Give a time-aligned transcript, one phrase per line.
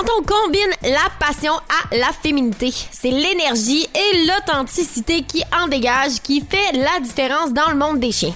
[0.00, 6.22] Quand on combine la passion à la féminité, c'est l'énergie et l'authenticité qui en dégage
[6.22, 8.32] qui fait la différence dans le monde des chiens.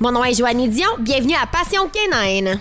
[0.00, 2.60] Mon nom est Joanne Dion, bienvenue à Passion Canine.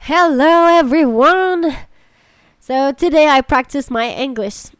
[0.00, 1.72] Hello everyone!
[2.58, 4.72] So today I practice my English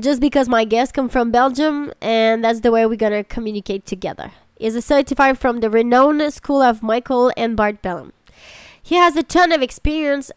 [0.00, 4.32] just because my guests come from Belgium and that's the way we're gonna communicate together.
[4.58, 8.12] He's a certified from the renowned school of Michael and Bart Bellon.
[8.82, 10.30] He has a ton of experience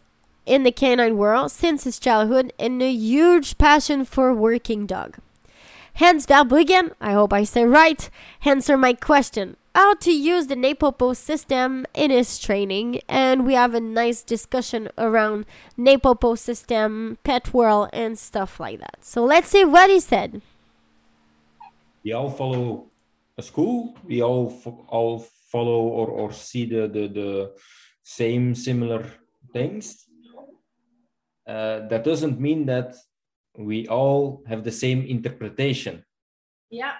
[0.45, 5.17] in the canine world since his childhood and a huge passion for working dog.
[5.95, 8.09] Hans Verbruggen, I hope I say right,
[8.43, 13.73] answer my question how to use the NePoPo system in his training, and we have
[13.73, 15.45] a nice discussion around
[15.77, 18.97] NePoPo system, pet world, and stuff like that.
[19.01, 20.41] So let's see what he said.
[22.03, 22.91] We all follow
[23.37, 23.97] a school.
[24.03, 27.51] We all fo- all follow or, or see the, the, the
[28.03, 29.05] same similar
[29.53, 30.05] things.
[31.47, 32.95] Uh, that doesn't mean that
[33.57, 36.03] we all have the same interpretation.
[36.69, 36.93] Yeah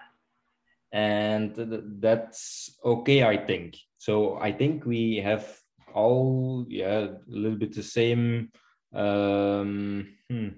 [0.94, 1.56] and
[2.00, 3.76] that's okay i think.
[3.98, 5.46] So i think we have
[5.94, 8.52] all yeah a little bit the same
[8.94, 10.50] um, hmm,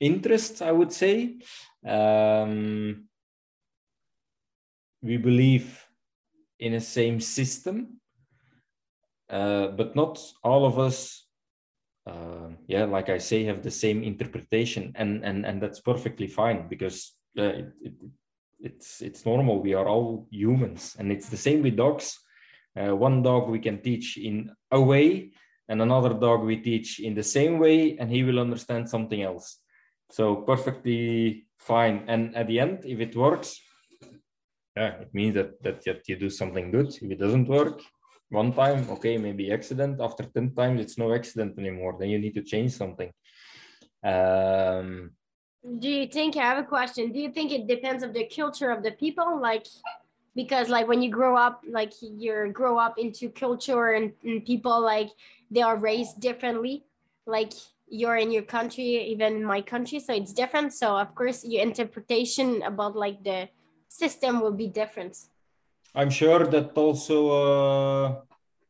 [0.00, 1.36] interest i would say.
[1.86, 3.08] Um,
[5.02, 5.86] we believe
[6.58, 8.00] in a same system
[9.28, 11.26] uh, but not all of us
[12.06, 14.92] uh, yeah like i say have the same interpretation.
[14.94, 17.92] And and and that's perfectly fine because uh, it, it,
[18.64, 19.60] it's it's normal.
[19.60, 20.96] We are all humans.
[20.98, 22.18] And it's the same with dogs.
[22.76, 25.30] Uh, one dog we can teach in a way
[25.68, 29.60] and another dog we teach in the same way and he will understand something else.
[30.10, 32.04] So perfectly fine.
[32.08, 33.60] And at the end if it works
[34.76, 36.88] yeah it means that that, that you do something good.
[36.88, 37.80] If it doesn't work
[38.30, 40.00] one time okay maybe accident.
[40.00, 41.96] After 10 times it's no accident anymore.
[41.98, 43.12] Then you need to change something.
[44.02, 45.12] Um,
[45.78, 47.12] do you think i have a question.
[47.12, 49.40] Do you think it depends of the culture of the people?
[49.40, 49.66] Like
[50.34, 54.80] because like when you grow up like you grow up into culture and, and people
[54.80, 55.10] like
[55.50, 56.84] they are raised differently.
[57.26, 57.52] Like
[57.88, 60.74] you're in your country even in my country so it's different.
[60.74, 63.48] So of course your interpretation about like the
[63.88, 65.16] system will be different.
[65.94, 68.14] I'm sure that also uh,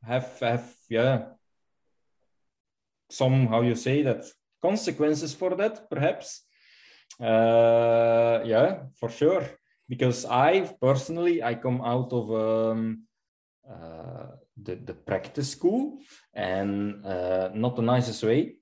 [0.06, 1.22] have have yeah
[3.11, 4.25] some how you say that
[4.62, 6.44] consequences for that perhaps
[7.21, 9.45] uh, yeah, for sure.
[9.89, 13.05] Because I personally, I come out of um,
[13.69, 14.27] uh,
[14.61, 15.99] the, the practice school
[16.33, 18.57] and uh, not the nicest way.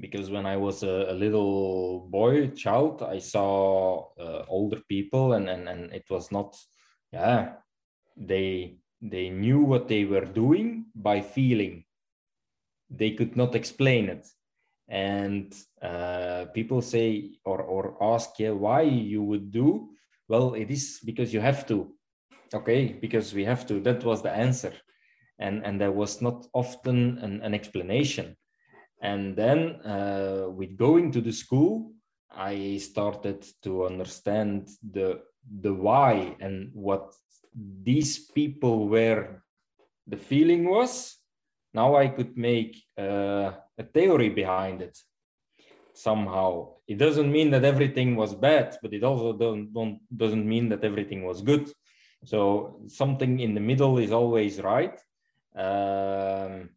[0.00, 5.50] Because when I was a, a little boy, child, I saw uh, older people and,
[5.50, 6.56] and, and it was not,
[7.12, 7.52] yeah,
[8.16, 11.84] they, they knew what they were doing by feeling.
[12.88, 14.26] They could not explain it
[14.92, 19.88] and uh, people say or, or ask yeah, why you would do?
[20.28, 21.92] Well it is because you have to
[22.54, 22.98] okay?
[23.00, 23.80] Because we have to.
[23.80, 24.74] That was the answer.
[25.38, 28.36] And and there was not often an, an explanation.
[29.00, 31.92] And then uh, with going to the school
[32.34, 35.20] i started to understand the
[35.60, 37.14] the why and what
[37.82, 39.42] these people were
[40.06, 41.18] the feeling was
[41.74, 44.96] now i could make uh, a theory behind it
[45.94, 46.74] somehow.
[46.86, 50.84] It doesn't mean that everything was bad but it also don't, don't doesn't mean that
[50.84, 51.70] everything was good.
[52.24, 54.98] So something in the middle is always right.
[55.56, 56.70] Um,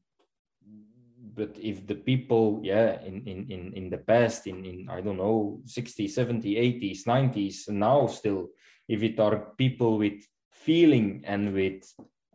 [1.36, 5.18] but if the people yeah in in in, in the past in in i don't
[5.18, 8.50] know 60s 70s 80s 90s now still
[8.88, 11.84] if it are people with feeling and with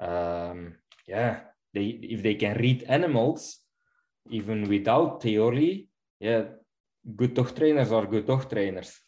[0.01, 0.75] um,
[1.07, 1.41] yeah
[1.75, 3.59] they if they can read animals
[4.31, 5.89] even without theory
[6.21, 6.45] yeah
[7.17, 9.01] good dog trainers are good dog trainers.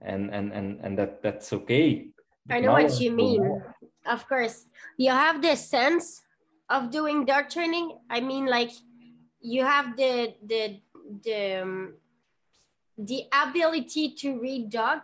[0.00, 2.08] And and and, and that that's okay.
[2.50, 3.62] I know now, what you mean.
[4.06, 4.66] of course.
[4.98, 6.20] You have the sense
[6.68, 7.96] of doing dog training?
[8.10, 8.70] I mean like
[9.40, 10.80] you have the the
[11.22, 11.94] the um,
[12.98, 15.00] the ability to read dog?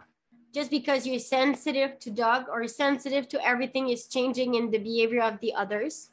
[0.52, 5.22] Just because you're sensitive to dog or sensitive to everything is changing in the behavior
[5.22, 6.10] of the others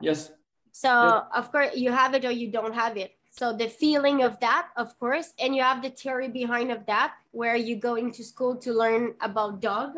[0.00, 0.30] yes
[0.78, 3.10] so of course you have it or you don't have it.
[3.30, 7.14] So the feeling of that, of course, and you have the theory behind of that,
[7.32, 9.90] where you go into school to learn about dog.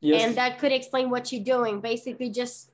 [0.00, 0.22] Yes.
[0.22, 1.80] And that could explain what you're doing.
[1.80, 2.70] Basically, just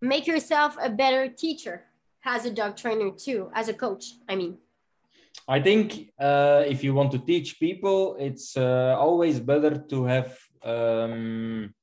[0.00, 1.84] make yourself a better teacher
[2.24, 4.04] as a dog trainer too, as a coach.
[4.28, 4.58] I mean.
[5.46, 10.38] I think uh, if you want to teach people, it's uh, always better to have
[10.64, 11.74] um,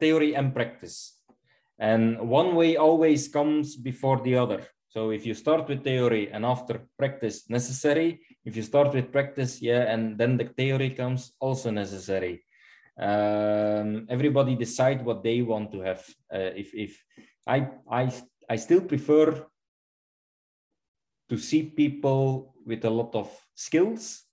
[0.00, 1.19] theory and practice.
[1.80, 4.62] And one way always comes before the other.
[4.88, 9.62] So if you start with theory and after practice necessary, if you start with practice,
[9.62, 12.44] yeah, and then the theory comes also necessary.
[13.00, 16.04] Um, everybody decide what they want to have.
[16.32, 17.02] Uh, if if
[17.46, 18.12] I I
[18.50, 19.46] I still prefer
[21.30, 24.26] to see people with a lot of skills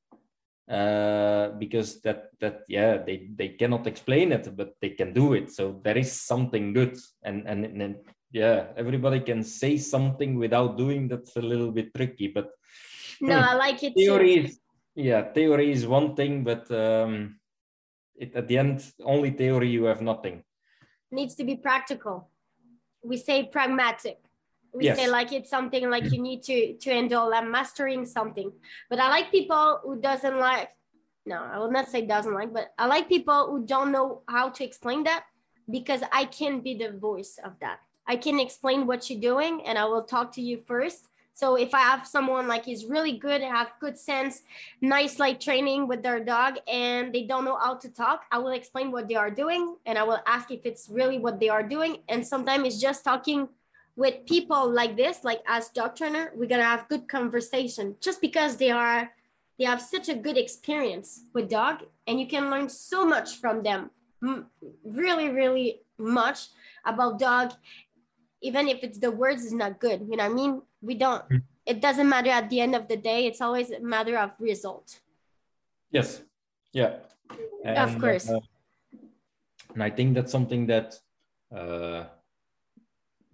[0.69, 5.51] uh, because that that yeah they they cannot explain it but they can do it.
[5.51, 6.97] So there is something good.
[7.23, 7.95] And and, and
[8.31, 12.49] yeah everybody can say something without doing that's a little bit tricky but
[13.21, 14.59] no hmm, i like it theory is
[14.95, 17.39] yeah theory is one thing but um
[18.17, 20.43] it, at the end only theory you have nothing.
[21.11, 22.29] Needs to be practical.
[23.03, 24.19] We say pragmatic
[24.77, 24.97] we yes.
[24.97, 26.13] say like it's something like mm.
[26.13, 28.51] you need to to handle and mastering something.
[28.89, 30.69] But i like people who doesn't like
[31.25, 34.49] no i will not say doesn't like but i like people who don't know how
[34.49, 35.25] to explain that
[35.69, 37.79] because i can be the voice of that.
[38.09, 41.09] I can explain what you're doing and i will talk to you first.
[41.33, 44.41] So if i have someone like is really good have good sense
[44.81, 48.55] nice like training with their dog and they don't know how to talk i will
[48.61, 51.61] explain what they are doing and i will ask if it's really what they are
[51.61, 51.97] doing.
[52.09, 53.49] And sometimes it's just talking
[53.97, 57.95] with people like this, like as dog trainer, we're gonna have good conversation.
[57.99, 59.11] Just because they are
[59.59, 63.63] they have such a good experience with dog and you can learn so much from
[63.63, 63.89] them.
[64.85, 66.49] Really really much
[66.85, 67.53] about dog
[68.41, 70.61] even if it's the words is not good you know what i mean?
[70.81, 71.37] We don't hmm.
[71.65, 74.99] it doesn't matter at the end of the day it's always a matter of result.
[75.91, 76.21] Yes.
[76.71, 76.97] Yeah.
[77.65, 78.29] And, of course.
[78.29, 78.39] uh,
[79.73, 80.99] and i think that's something that
[81.55, 82.05] uh,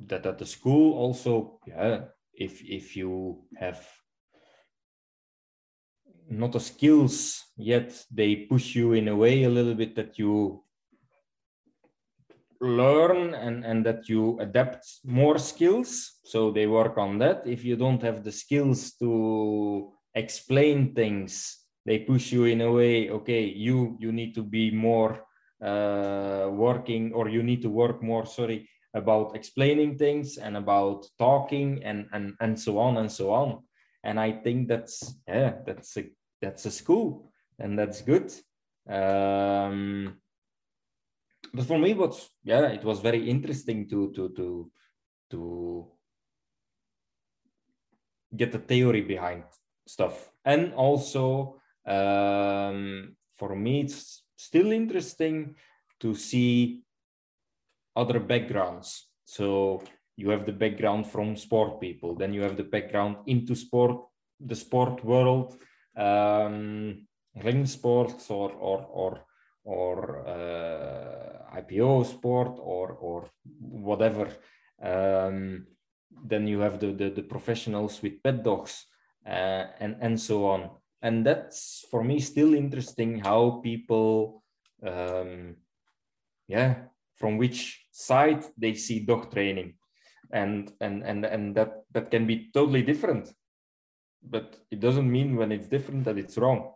[0.07, 3.85] that at the school also yeah if if you have
[6.29, 10.63] not the skills yet they push you in a way a little bit that you
[12.61, 16.19] learn and and that you adapt more skills.
[16.23, 17.45] So they work on that.
[17.45, 23.09] If you don't have the skills to explain things they push you in a way
[23.09, 25.25] okay you you need to be more
[25.61, 31.83] uh, working or you need to work more sorry about explaining things and about talking
[31.83, 33.63] and and and so on and so on.
[34.03, 36.03] And i think that's yeah that's a
[36.41, 38.31] that's a school and that's good.
[38.87, 40.17] Um
[41.53, 44.71] but for me was yeah it was very interesting to to to
[45.31, 45.87] to
[48.35, 49.43] get the theory behind
[49.87, 50.29] stuff.
[50.45, 55.55] And also um for me it's still interesting
[55.99, 56.83] to see
[57.95, 59.07] other backgrounds.
[59.25, 59.83] So
[60.15, 64.05] you have the background from sport people, then you have the background into sport,
[64.39, 65.57] the sport world,
[65.95, 67.07] um,
[67.43, 69.25] ring sports or or or
[69.63, 73.29] or uh, IPO sport or or
[73.59, 74.27] whatever.
[74.81, 75.67] Um,
[76.25, 78.85] then you have the, the, the professionals with pet dogs
[79.25, 80.69] uh, and and so on.
[81.01, 84.43] And that's for me still interesting how people,
[84.85, 85.55] um,
[86.47, 86.75] yeah,
[87.15, 89.75] from which side they see dog training.
[90.31, 93.31] And and and and that that can be totally different.
[94.23, 96.73] But it doesn't mean when it's different that it's wrong.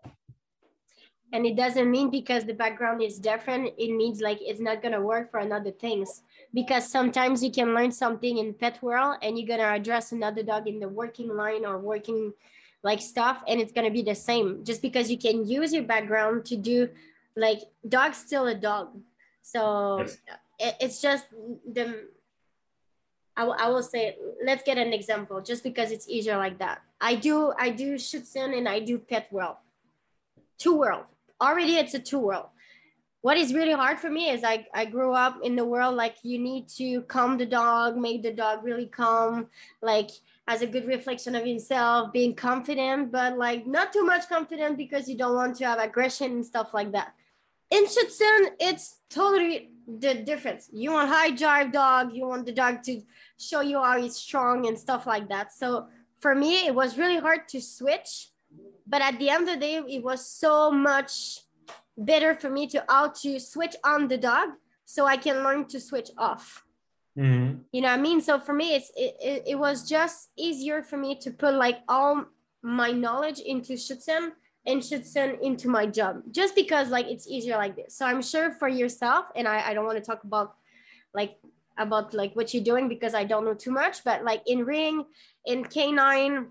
[1.33, 4.93] And it doesn't mean because the background is different it means like it's not going
[4.93, 6.21] to work for another things.
[6.53, 10.43] Because sometimes you can learn something in pet world and you're going to address another
[10.43, 12.31] dog in the working line or working
[12.83, 14.63] like stuff and it's going to be the same.
[14.63, 16.89] Just because you can use your background to do
[17.36, 18.95] like dog's still a dog.
[19.41, 20.17] So yes.
[20.59, 21.25] It, it's just
[21.71, 22.09] the
[23.35, 26.81] I, I will say let's get an example just because it's easier like that.
[26.99, 29.57] I do i do Schutzhund and i do pet world
[30.57, 31.05] two world.
[31.41, 32.47] Already it's a two world.
[33.21, 36.15] What is really hard for me is I, I grew up in the world like
[36.23, 39.47] you need to calm the dog make the dog really calm
[39.81, 40.09] like
[40.47, 45.09] as a good reflection of himself being confident but like not too much confident because
[45.09, 47.13] you don't want to have aggression and stuff like that.
[47.69, 50.70] In Schutzhund, it's totally the difference.
[50.72, 53.01] You want high drive dog, you want the dog to
[53.39, 55.53] show you how he's strong and stuff like that.
[55.53, 55.88] So
[56.20, 58.29] for me, it was really hard to switch.
[58.86, 61.39] But at the end of the day, it was so much
[61.98, 64.50] better for me to how to switch on the dog
[64.86, 66.63] so I can learn to switch off.
[67.17, 67.60] Mm-hmm.
[67.72, 68.22] You know what I mean?
[68.22, 71.79] So for me, it's it, it, it was just easier for me to put like
[71.88, 72.25] all
[72.62, 74.32] my knowledge into Schutzhund
[74.67, 77.95] and Schutzhund into my job just because like it's easier like this.
[77.95, 80.55] So I'm sure for yourself, and I, I don't want to talk about
[81.13, 81.38] like
[81.77, 85.05] about like what you're doing because I don't know too much, but like in ring,
[85.45, 86.47] in canine,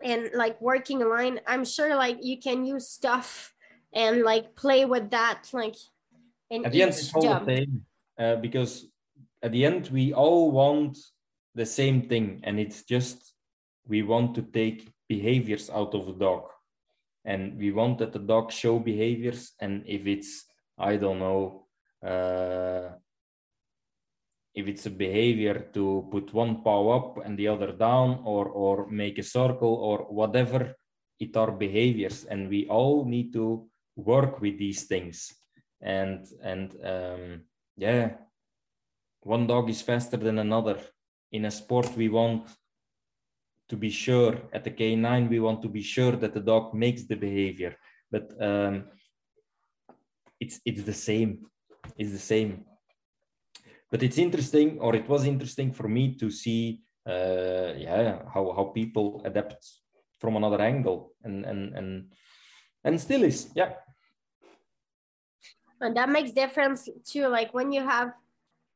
[0.00, 3.52] and like working line, I'm sure like you can use stuff
[3.92, 5.74] and like play with that like
[6.50, 7.44] in at the end it's all job.
[7.44, 7.84] the same
[8.18, 8.86] uh, because
[9.42, 10.96] at the end we all want
[11.56, 13.34] the same thing and it's just
[13.88, 16.44] we want to take behaviors out of the dog
[17.24, 20.44] and we want that the dog show behaviors and if it's
[20.78, 21.66] i don't know
[22.06, 22.88] uh,
[24.54, 28.86] if it's a behavior to put one paw up and the other down or or
[28.90, 30.74] make a circle or whatever
[31.20, 35.34] it are behaviors and we all need to work with these things.
[35.80, 37.42] And and um,
[37.76, 38.10] yeah
[39.22, 40.78] one dog is faster than another.
[41.32, 42.48] In a sport we want
[43.70, 47.04] to be sure at the k9 we want to be sure that the dog makes
[47.04, 47.76] the behavior.
[48.10, 48.84] But um,
[50.40, 51.46] it's it's the same.
[51.96, 52.64] It's the same.
[53.90, 58.64] But it's interesting or it was interesting for me to see uh, yeah how, how
[58.74, 59.64] people adapt
[60.20, 62.12] from another angle and and and
[62.84, 63.72] and still is yeah.
[65.80, 68.12] And that makes difference too like when you have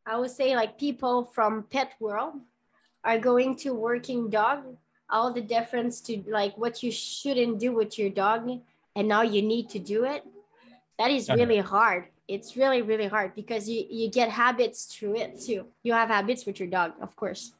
[0.06, 2.34] i would say like people from pet world
[3.04, 4.64] are going to working dog
[5.10, 8.48] all the difference to like what you shouldn't do with your dog
[8.96, 10.24] and now you need to do it?
[10.98, 11.44] That is Okay.
[11.44, 12.06] really hard.
[12.26, 15.66] It's really really hard because you you get habits through it too.
[15.82, 17.52] You have habits with your dog of course.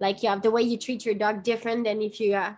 [0.00, 2.54] Like you have the way you treat your dog different than if you uh,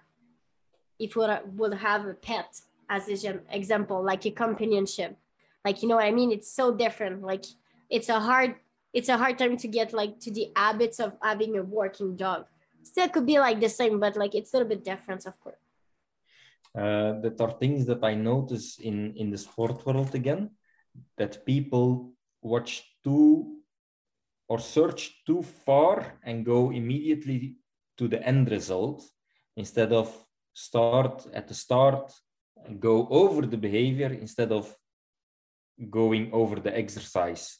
[0.99, 5.17] if you would, would have a pet as an example like a companionship.
[5.65, 6.33] Like you know what i mean?
[6.33, 7.23] It's so different.
[7.23, 7.45] Like
[7.89, 8.57] it's a hard
[8.93, 12.47] it's a hard time to get like to the habits of having a working dog
[12.83, 15.65] still could be like the same but like it's a little bit different of course.
[16.77, 20.51] Uh, that are things that I notice in in the sport world again
[21.17, 23.61] that people watch too
[24.49, 27.57] or search too far and go immediately
[27.99, 29.03] to the end result
[29.57, 30.09] instead of
[30.53, 32.13] start at the start
[32.65, 34.75] and go over the behavior instead of
[35.91, 37.59] going over the exercise.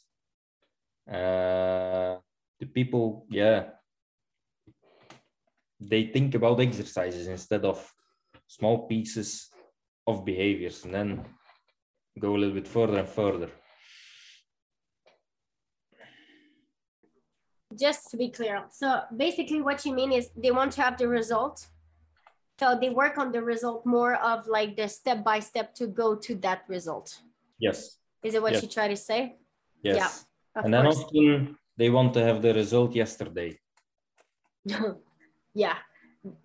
[1.09, 2.15] Uh,
[2.59, 3.71] the people yeah
[5.81, 7.91] they think about exercises instead of
[8.47, 9.49] small pieces
[10.05, 11.25] of behaviors and then
[12.19, 13.49] go a little bit further and further.
[17.79, 21.07] just to be clear so basically what you mean is they want to have the
[21.07, 21.67] result
[22.59, 26.13] so they work on the result more of like the step by step to go
[26.13, 27.21] to that result
[27.59, 28.63] Yes, is it what Yes.
[28.63, 29.37] you try to say
[29.83, 30.25] yes.
[30.55, 33.57] of and then often they want to have the result yesterday.
[35.53, 35.77] yeah.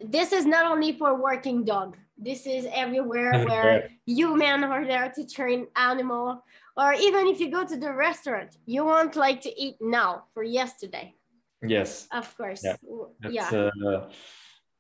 [0.01, 1.97] This is not only for working dog.
[2.17, 3.91] This is everywhere where Everywhere.
[4.07, 6.43] human are there to train animal.
[6.77, 10.43] Or even if you go to the restaurant you want like to eat now for
[10.43, 11.15] yesterday.
[11.63, 12.63] Yes, of course.
[12.65, 12.77] Yeah,
[13.21, 13.71] that's, yeah.
[13.89, 14.11] uh,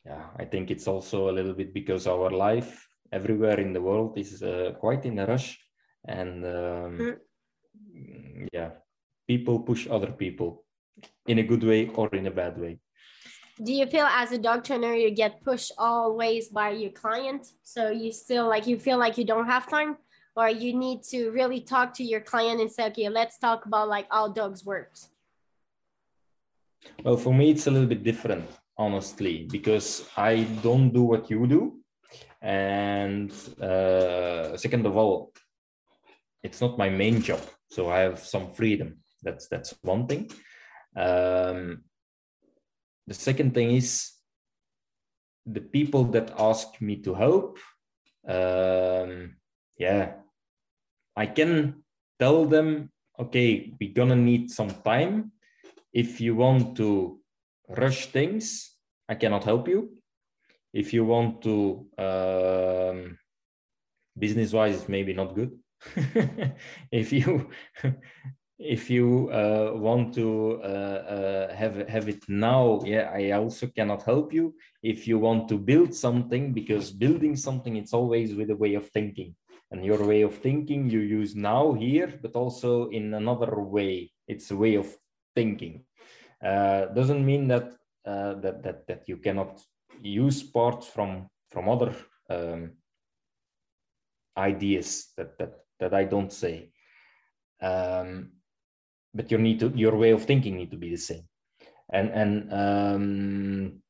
[0.04, 0.24] yeah.
[0.38, 4.42] I think it's also a little bit because our life everywhere in the world is
[4.42, 5.58] uh, quite in a rush,
[6.06, 7.16] and um,
[8.52, 8.70] yeah,
[9.26, 10.64] people push other people
[11.26, 12.78] in a good way or in a bad way.
[13.62, 17.90] Do you feel as a dog trainer you get pushed always by your client so
[17.90, 19.96] you still like you feel like you don't have time
[20.36, 23.88] or you need to really talk to your client and say okay let's talk about
[23.88, 25.08] like how dogs works
[27.04, 31.46] Well, for me, it's a little bit different, honestly, because I don't do what you
[31.46, 31.80] do.
[32.42, 35.32] And uh, second of all,
[36.42, 38.98] it's not my main job, so I have some freedom.
[39.22, 40.30] That's that's one thing.
[40.94, 41.82] Um,
[43.06, 44.12] the second thing is
[45.44, 47.58] the people that ask me to help.
[48.26, 49.36] Um,
[49.78, 50.14] yeah,
[51.14, 51.84] I can
[52.18, 55.32] tell them, okay, we're gonna need some time
[55.96, 57.20] if you want to
[57.68, 58.76] rush things,
[59.08, 59.96] I cannot help you.
[60.74, 63.18] If you want to, um,
[64.18, 65.52] business wise, it's maybe not good.
[66.92, 67.50] if you
[68.58, 74.02] if you uh, want to uh, uh, have have it now, yeah, I also cannot
[74.02, 74.54] help you.
[74.82, 78.88] If you want to build something, because building something, it's always with a way of
[78.90, 79.34] thinking,
[79.70, 84.10] and your way of thinking you use now here, but also in another way.
[84.26, 84.88] It's a way of
[85.34, 85.84] thinking.
[86.42, 87.74] Uh, doesn't mean that
[88.06, 89.60] uh, that that that you cannot
[90.00, 91.94] use parts from from other
[92.30, 92.72] um,
[94.38, 96.70] ideas that that that I don't say.
[97.60, 98.32] Um,
[99.16, 101.24] but your need to your way of thinking need to be the same.
[101.92, 103.82] And and um,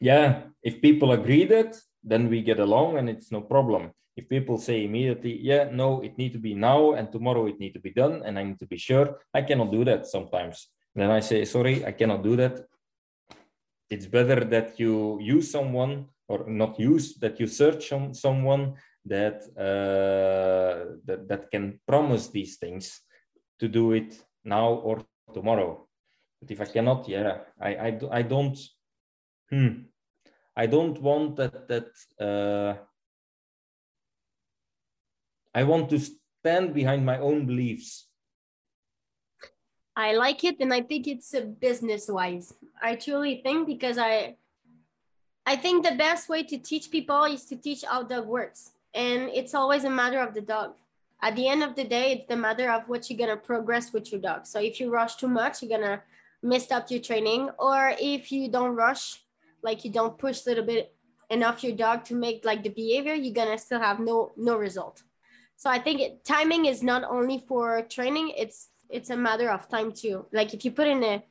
[0.00, 3.90] yeah, if people agree that, then we get along and it's no problem.
[4.16, 7.74] If people say immediately, yeah, no, it need to be now and tomorrow it need
[7.74, 10.68] to be done, and I need to be sure, I cannot do that sometimes.
[10.94, 12.66] Then I say, sorry, I cannot do that.
[13.88, 19.42] It's better that you use someone or not use that you search on someone that
[19.56, 23.00] uh, that that can promise these things
[23.60, 25.86] to do it now or tomorrow.
[26.40, 28.58] But if I cannot, yeah, I I, I don't.
[29.50, 29.84] Hmm.
[30.56, 31.88] I don't want that that.
[32.18, 32.74] Uh,
[35.54, 38.06] I want to stand behind my own beliefs.
[39.96, 42.54] I like it, and I think it's a business wise.
[42.80, 44.36] I truly think because I,
[45.44, 49.28] I think the best way to teach people is to teach how dog works, and
[49.34, 50.74] it's always a matter of the dog.
[51.22, 54.10] At the end of the day, it's the matter of what you're gonna progress with
[54.10, 54.46] your dog.
[54.46, 56.02] So if you rush too much, you're gonna
[56.42, 59.22] miss up your training, or if you don't rush,
[59.62, 60.94] like you don't push a little bit
[61.28, 65.02] enough your dog to make like the behavior, you're gonna still have no no result.
[65.56, 69.68] So I think it, timing is not only for training; it's it's a matter of
[69.68, 70.26] time too.
[70.32, 71.22] Like if you put in a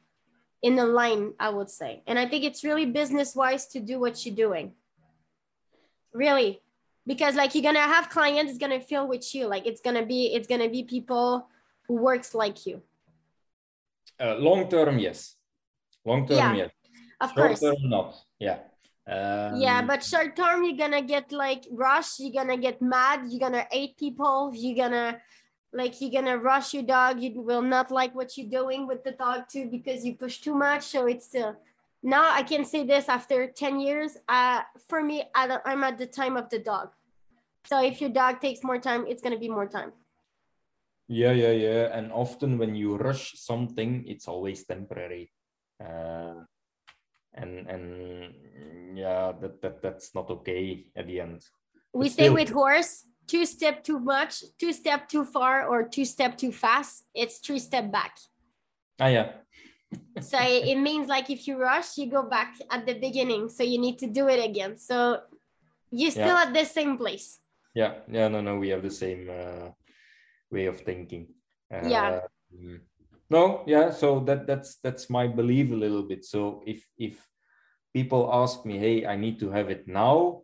[0.62, 4.00] in a line, I would say, and I think it's really business wise to do
[4.00, 4.74] what you're doing.
[6.14, 6.62] Really,
[7.10, 9.48] because like you're gonna have clients it's gonna feel with you.
[9.48, 11.50] Like it's gonna be it's gonna be people
[11.88, 12.84] who works like you.
[14.22, 15.36] Uh, long term, yes.
[16.06, 16.72] Long term, yeah, yes.
[17.20, 17.62] Of Short course.
[17.62, 18.16] term, not.
[18.38, 18.60] Yeah.
[19.08, 22.20] Um, yeah, but short term, you're gonna get like rush.
[22.20, 23.22] You're gonna get mad.
[23.28, 24.52] You're gonna hate people.
[24.54, 25.20] You're gonna
[25.74, 27.20] like you're gonna rush your dog.
[27.20, 30.54] You will not like what you're doing with the dog too because you push too
[30.54, 30.84] much.
[30.84, 31.56] So it's still
[32.04, 34.16] now I can say this after ten years.
[34.28, 36.90] Uh, for me, I I'm at the time of the dog.
[37.66, 39.92] So if your dog takes more time, it's gonna be more time.
[41.08, 41.98] Yeah, yeah, yeah.
[41.98, 45.32] And often when you rush something, it's always temporary.
[45.84, 46.46] Uh,
[47.34, 48.34] and and
[48.98, 51.42] yeah that, that that's not okay at the end
[51.94, 52.34] we but say still...
[52.34, 57.06] with horse two step too much two step too far or two step too fast
[57.14, 58.18] it's three step back
[59.00, 59.32] ah yeah
[60.22, 63.80] so it means like if you rush you go back at the beginning so you
[63.80, 65.20] need to do it again so
[65.92, 66.44] you're still yeah.
[66.44, 67.40] at the same place
[67.74, 69.70] yeah yeah no no we have the same uh,
[70.52, 71.28] way of thinking.
[71.72, 72.20] Uh, yeah
[73.30, 76.26] no yeah so that that's that's my belief a little bit.
[76.26, 77.30] So if if
[77.94, 80.42] people ask me hey i need to have it now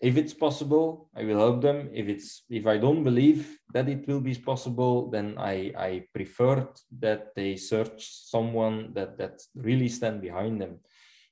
[0.00, 1.88] if it's possible i will help them.
[1.92, 6.68] If it's if i don't believe that it will be possible then i i prefer
[7.00, 10.80] that they search someone that that really stand behind them.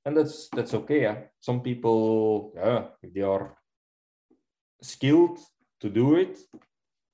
[0.05, 1.17] And that's that's okay yeah?
[1.41, 3.57] some people yeah if they are
[4.83, 5.39] skilled
[5.81, 6.39] to do it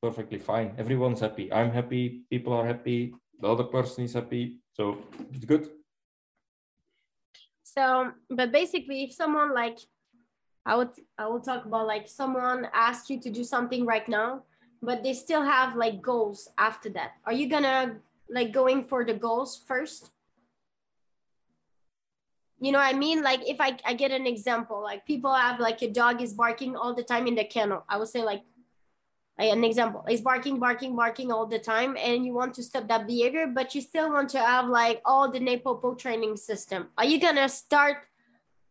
[0.02, 0.74] perfectly fine.
[0.78, 1.52] Everyone's happy.
[1.52, 2.22] I'm happy.
[2.30, 3.14] People are happy.
[3.40, 4.60] The other person is happy.
[4.72, 4.98] So
[5.32, 5.68] it's good.
[7.62, 9.78] So, but basically, if someone like,
[10.66, 14.42] I would, I will talk about like someone asked you to do something right now,
[14.82, 17.12] but they still have like goals after that.
[17.24, 17.96] Are you gonna
[18.28, 20.10] like going for the goals first?
[22.60, 23.22] You know what I mean?
[23.22, 26.76] Like if I, I get an example, like people have like a dog is barking
[26.76, 27.84] all the time in the kennel.
[27.88, 28.42] I would say like
[29.38, 30.04] an example.
[30.10, 33.74] Is barking barking barking all the time and you want to stop that behavior but
[33.74, 36.88] you still want to have like all the NePoPo training system.
[36.98, 37.96] Are you gonna start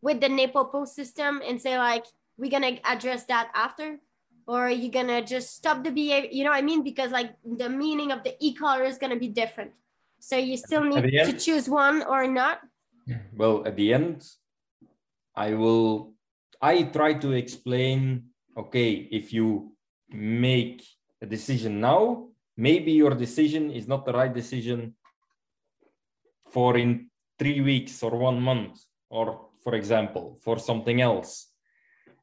[0.02, 2.06] with the NePoPo system and say like
[2.38, 3.98] we're gonna address that after?
[4.46, 6.30] Or are you gonna just stop the behavior?
[6.32, 6.84] You know what i mean?
[6.84, 9.72] Because like the meaning of the e-collar is gonna be different.
[10.20, 12.62] So you still need to choose one or not
[13.36, 14.24] well at the end
[15.36, 16.14] i will
[16.62, 18.24] i try to explain
[18.58, 19.72] okay if you
[20.12, 20.84] make
[21.22, 24.96] a decision now, maybe your decision is not the right decision
[26.50, 31.48] for in three weeks or one month, or for example, for something else.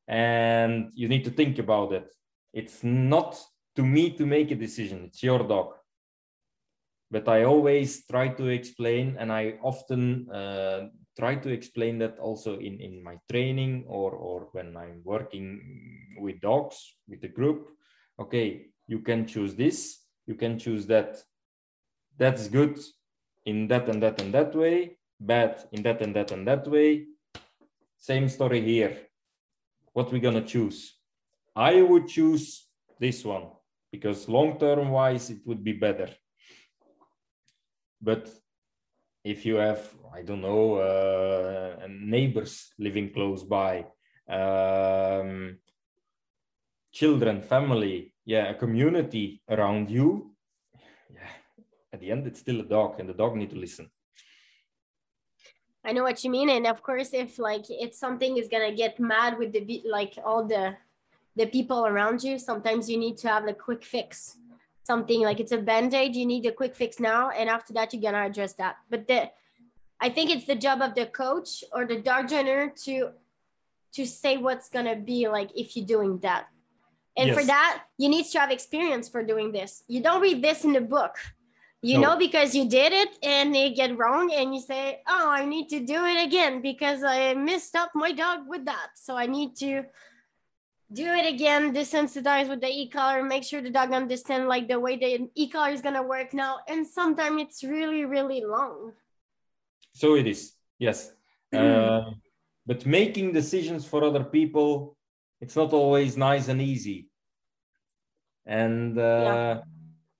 [0.08, 2.12] And you need to think about it.
[2.52, 3.40] It's not
[3.76, 5.75] to me to make a decision, it's your dog.
[7.10, 12.58] But I always try to explain, and I often uh, try to explain that also
[12.58, 15.60] in, in my training or, or when I'm working
[16.18, 17.76] with dogs, with the group
[18.18, 21.16] okay, you can choose this, you can choose that.
[22.18, 22.78] That's good
[23.44, 27.06] in that and that and that way, bad in that and that and that way.
[27.98, 28.96] Same story here.
[29.92, 30.94] What we're gonna choose?
[31.54, 32.66] I would choose
[32.98, 33.48] this one
[33.92, 36.08] because long term wise it would be better.
[38.00, 38.30] But
[39.24, 39.82] if you have,
[40.14, 43.86] I don't know, uh, neighbors living close by,
[44.28, 45.58] um,
[46.92, 50.34] children, family, yeah, a community around you,
[51.12, 51.28] yeah,
[51.92, 53.90] at the end it's still a dog, and the dog need to listen.
[55.84, 58.98] I know what you mean, and of course, if like it's something is gonna get
[58.98, 60.74] mad with the like all the
[61.36, 64.36] the people around you, sometimes you need to have a quick fix.
[64.90, 68.02] Something like it's a band-aid, you need a quick fix now, and after that you're
[68.06, 68.74] gonna address that.
[68.90, 69.20] But the
[70.06, 72.94] I think it's the job of the coach or the dog trainer to
[73.96, 76.44] to say what's gonna be like if you're doing that
[77.18, 77.72] And for that,
[78.02, 79.70] you need to have experience for doing this.
[79.94, 81.14] You don't read this in the book.
[81.82, 82.02] You No.
[82.04, 84.82] know because you did it and they get wrong and you say,
[85.14, 88.88] "Oh, I need to do it again because I messed up my dog with that.
[89.06, 89.72] So I need to
[90.92, 94.96] do it again, desensitize with the e-collar, make sure the dog understand like the way
[94.96, 96.58] the e-collar is gonna work now.
[96.68, 98.92] And sometimes it's really, really long.
[99.92, 101.12] So it is, yes.
[101.56, 102.10] Uh,
[102.66, 104.96] but making decisions for other people,
[105.40, 107.08] it's not always nice and easy,
[108.44, 109.62] and uh,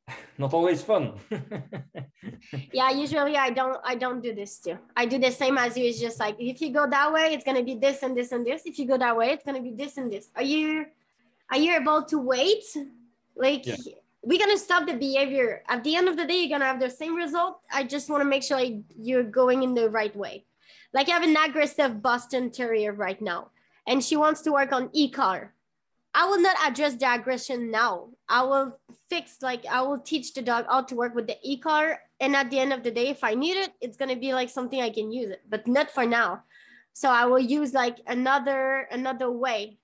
[0.39, 1.15] not always fun.
[2.73, 4.79] yeah usually i don't i don't do this too.
[4.97, 5.85] I do the same as you.
[5.87, 8.33] It's just like if you go that way it's going to be this and this
[8.33, 8.63] and this.
[8.67, 10.29] If you go that way it's going to be this and this.
[10.37, 10.87] Are you
[11.51, 12.65] are you able to wait?
[13.37, 13.77] Like Yeah.
[14.23, 15.63] we're going to stop the behavior.
[15.69, 17.61] At the end of the day you're going to have the same result.
[17.73, 20.45] I just want to make sure like, you're going in the right way.
[20.93, 23.51] Like i have an aggressive boston terrier right now
[23.87, 25.53] and she wants to work on e-car
[26.17, 28.09] I will not address the aggression now.
[28.27, 28.79] I will
[29.11, 32.01] fix, like, I will teach the dog how to work with the e car.
[32.19, 34.33] And at the end of the day, if I need it, it's going to be
[34.33, 36.45] like something I can use it, but not for now.
[36.95, 39.77] So I will use like another another way.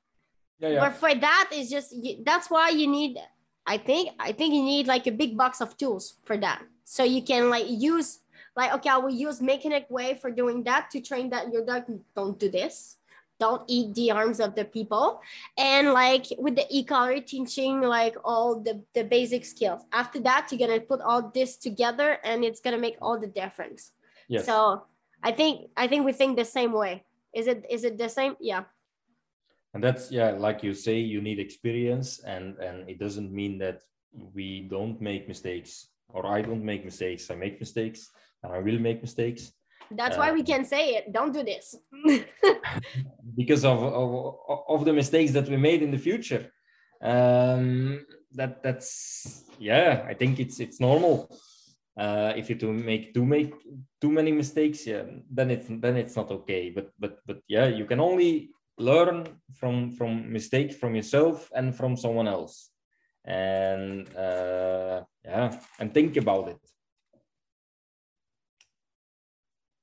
[0.58, 0.80] yeah, yeah.
[0.80, 1.92] But for that, is just
[2.24, 3.18] that's why you need.
[3.66, 7.04] I think I think you need like a big box of tools for that, so
[7.04, 8.20] you can like use
[8.56, 11.84] like okay, I will use mechanic way for doing that to train that your dog
[12.16, 12.96] don't do this,
[13.42, 15.06] don't eat the arms of the people,
[15.58, 19.80] and like with the e-collar teaching like all the the basic skills.
[20.02, 23.82] After that, you're gonna put all this together, and it's gonna make all the difference.
[24.28, 24.44] Yes.
[24.50, 24.56] So
[25.22, 26.94] I think I think we think the same way.
[27.40, 28.34] Is it is it the same?
[28.52, 28.64] Yeah.
[29.74, 33.78] and that's yeah like you say you need experience and and it doesn't mean that
[34.36, 38.00] we don't make mistakes or i don't make mistakes i make mistakes
[38.42, 39.42] and i will make mistakes
[39.90, 41.12] That's why we can say it.
[41.12, 41.76] Don't do this.
[43.36, 46.50] because of, of of the mistakes that we made in the future.
[47.02, 51.28] Um that that's yeah i think it's it's normal.
[51.98, 53.52] Uh if you do make do make
[54.00, 56.70] too many mistakes yeah then it's then it's not okay.
[56.70, 61.96] But but but yeah you can only learn from from mistakes from yourself and from
[61.96, 62.70] someone else.
[63.24, 66.62] And uh yeah and think about it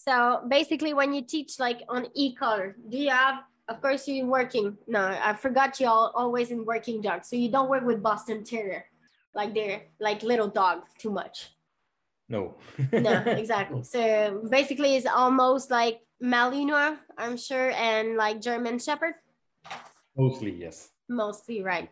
[0.09, 3.43] so basically, when you teach like on e-collar, do you have?
[3.67, 4.77] Of course, you're working.
[4.87, 7.29] No, I forgot you all always in working dogs.
[7.29, 8.85] So you don't work with Boston Terrier,
[9.35, 11.53] like they're like little dog too much.
[12.27, 12.55] no
[12.91, 13.83] No, exactly.
[13.83, 19.13] So basically, it's almost like Malinois, I'm sure, and like German Shepherd,
[20.17, 21.89] mostly yes mostly, right?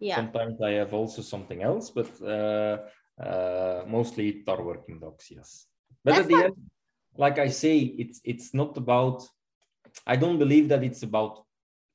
[0.00, 0.16] Yeah.
[0.16, 2.78] Sometimes I have also something else, but uh,
[3.22, 5.66] uh, mostly tar working dogs, yes.
[6.04, 6.44] But That's at the fine.
[6.44, 6.56] end,
[7.18, 9.26] like I say, it's it's not about.
[10.06, 11.44] I don't believe that it's about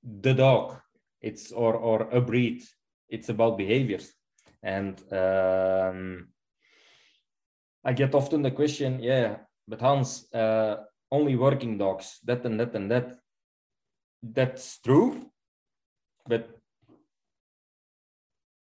[0.03, 0.77] the dog.
[1.21, 2.63] It's or or a breed.
[3.09, 4.13] It's about behaviors,
[4.63, 6.29] and um,
[7.83, 10.77] I get often the question, yeah, but Hans, uh,
[11.11, 13.17] only working dogs, that and that and that.
[14.23, 15.31] That's true,
[16.27, 16.49] but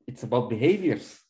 [0.07, 1.21] it's about behaviors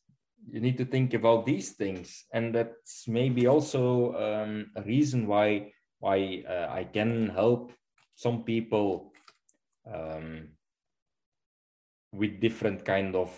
[0.51, 2.25] you need to think about these things.
[2.33, 7.73] And that's maybe also um, a reason why why uh, i can help
[8.15, 9.13] some people
[9.87, 10.49] um,
[12.13, 13.31] with different kind of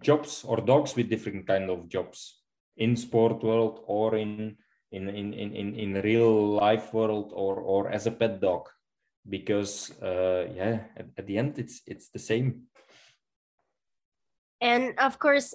[0.00, 2.42] jobs or dogs with different kind of jobs
[2.76, 4.56] in sport world or in
[4.92, 8.68] in in in in, real life world or or as a pet dog.
[9.28, 12.68] Because uh, yeah at, at the end it's it's the same.
[14.60, 15.54] And of course,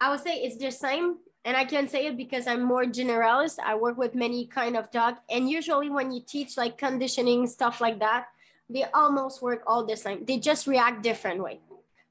[0.00, 1.16] I would say it's the same.
[1.44, 3.58] And I can say it because I'm more generalist.
[3.64, 5.16] I work with many kind of dog.
[5.30, 8.26] And usually when you teach like conditioning, stuff like that,
[8.68, 10.24] they almost work all the same.
[10.26, 11.60] They just react different way.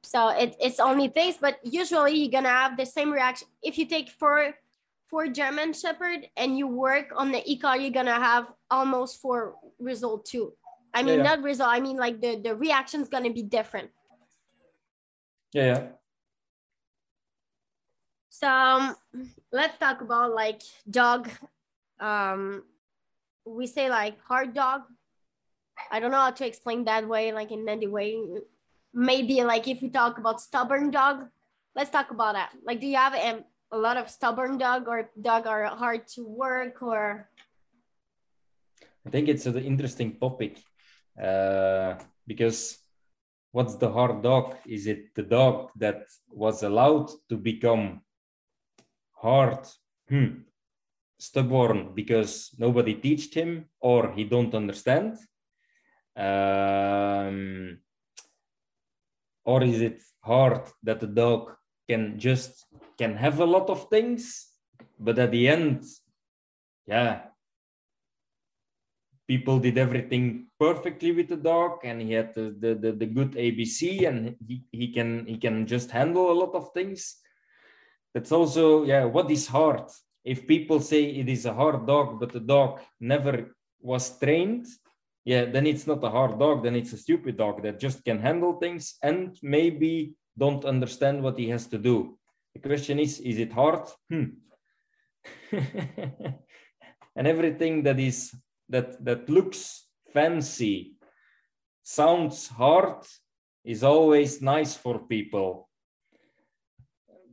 [0.01, 3.47] So it, it's only things, but usually you're gonna have the same reaction.
[3.61, 4.55] If you take four
[5.07, 10.25] four German Shepherd and you work on the e-car, you're gonna have almost four result
[10.25, 10.53] too.
[10.93, 11.35] I mean, Yeah, yeah.
[11.35, 13.89] not result, I mean like the, the reaction's gonna be different.
[15.53, 15.81] yeah yeah
[18.37, 18.95] So um,
[19.51, 21.27] let's talk about like dog.
[21.99, 22.61] Um,
[23.45, 24.81] we say like hard dog.
[25.89, 28.21] I don't know how to explain that way, like in any way.
[28.93, 31.25] Maybe like if we talk about stubborn dog,
[31.75, 32.51] let's talk about that.
[32.63, 36.21] Like, do you have um, a lot of stubborn dog or dog are hard to
[36.21, 37.27] work or?
[39.03, 40.61] I think it's an interesting topic
[41.19, 41.95] uh,
[42.27, 42.77] because
[43.51, 44.57] what's the hard dog?
[44.67, 48.01] Is it the dog that was allowed to become
[49.21, 49.59] hard,
[50.09, 50.41] hmm,
[51.19, 55.17] stubborn because nobody teached him or he don't understand?
[56.15, 57.79] Um,
[59.45, 61.55] or is it hard that the dog
[61.87, 62.65] can just
[62.97, 64.47] can have a lot of things
[64.99, 65.83] but at the end
[66.85, 67.21] yeah
[69.27, 73.31] people did everything perfectly with the dog and he had the, the, the, the, good
[73.33, 77.17] abc and he, he can he can just handle a lot of things
[78.13, 79.83] that's also yeah what is hard?
[80.23, 84.65] If people say it is a hard dog but the dog never was trained
[85.25, 88.19] yeah then it's not a hard dog then it's a stupid dog that just can
[88.19, 92.17] handle things and maybe don't understand what he has to do.
[92.53, 93.87] The question is is it hard?
[94.09, 94.25] Hmm.
[97.15, 98.33] and everything that is
[98.69, 100.93] that that looks fancy
[101.83, 103.05] sounds hard
[103.63, 105.66] is always nice for people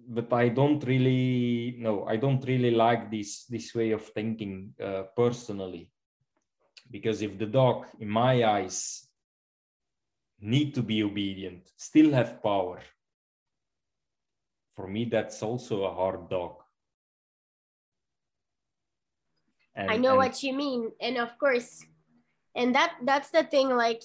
[0.09, 5.05] but i don't really no i don't really like this this way of thinking uh,
[5.17, 5.91] personally
[6.91, 9.09] because if the dog in my eyes
[10.41, 12.81] need to be obedient still have power
[14.77, 16.65] for me that's also a hard dog
[19.77, 20.93] and, I know and, what you mean.
[21.01, 21.85] And of course,
[22.55, 24.03] and that that's the thing, like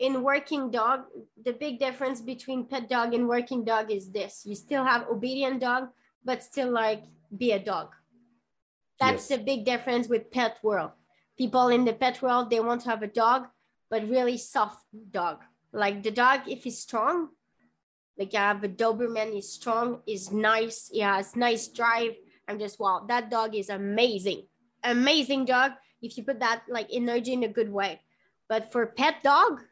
[0.00, 1.04] in working dog,
[1.44, 4.42] the big difference between pet dog and working dog is this.
[4.44, 5.88] You still have obedient dog,
[6.24, 7.04] but still like
[7.36, 7.94] be a dog.
[8.98, 9.38] That's yes.
[9.38, 10.90] the big difference with pet world.
[11.38, 13.46] People in the pet world, they want to have a dog,
[13.88, 15.38] but really soft dog.
[15.72, 17.28] Like the dog, if he's strong,
[18.18, 22.16] like I have a Doberman, he's strong, is nice, he has nice drive.
[22.48, 24.42] I'm just wow, that dog is amazing
[24.84, 28.00] amazing dog if you put that like energy in a good way.
[28.48, 29.62] But for pet dog,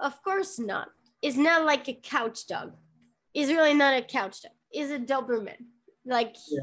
[0.00, 0.88] of course not.
[1.22, 2.72] It's not like a couch dog.
[3.32, 4.52] It's really not a couch dog.
[4.70, 5.56] It's a Doberman.
[6.04, 6.60] Like yeah.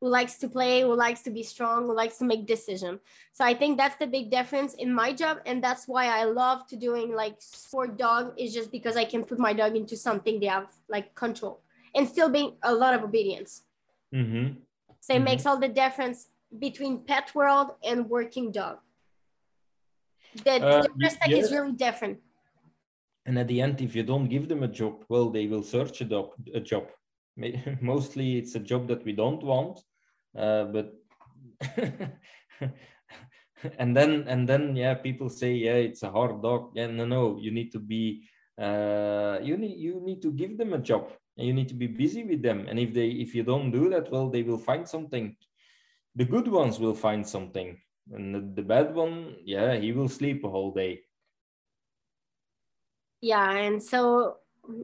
[0.00, 3.00] who likes to play, who likes to be strong, who likes to make decision.
[3.32, 5.38] So I think that's the big difference in my job.
[5.46, 9.24] And that's why I love to doing like sport dog is just because I can
[9.24, 11.62] put my dog into something they have like control
[11.94, 13.62] and still being a lot of obedience.
[14.14, 14.58] Mm-hmm.
[15.00, 15.24] So it mm-hmm.
[15.24, 18.78] makes all the difference between pet world and working dog.
[20.44, 21.46] The, uh, the respect yes.
[21.46, 22.18] is really different.
[23.26, 26.00] And at the end, if you don't give them a job, well, they will search
[26.00, 26.30] a job.
[26.54, 26.88] A job.
[27.80, 29.80] Mostly, it's a job that we don't want,
[30.38, 30.92] uh, but
[33.78, 36.72] and then and then yeah, people say yeah, it's a hard dog.
[36.74, 40.74] Yeah, no, no, you need to be uh, you need you need to give them
[40.74, 43.42] a job and you need to be busy with them and if they if you
[43.42, 45.36] don't do that well they will find something
[46.14, 47.76] the good ones will find something
[48.12, 51.00] and the, the bad one yeah he will sleep a whole day
[53.24, 54.36] yeah and so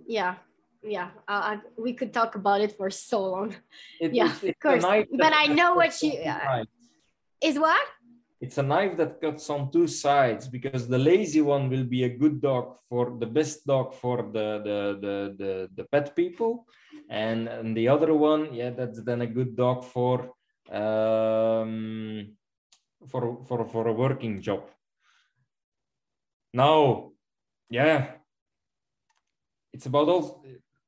[0.06, 0.34] yeah
[0.82, 3.54] yeah uh, we could talk about it for so long.
[4.00, 4.84] It, yeah of course.
[5.22, 6.64] but i know what you uh,
[7.48, 7.86] is what?
[8.44, 12.12] It's a knife that cuts on two sides because the lazy one will be a
[12.22, 16.52] good dog for the best dog for the the the the, the pet people.
[17.10, 20.16] And, and the other one yeah that's then a good dog for
[20.80, 22.36] um,
[23.08, 24.62] for, for, for a working job.
[26.52, 27.12] Now,
[27.68, 28.12] yeah,
[29.72, 30.44] it's about all,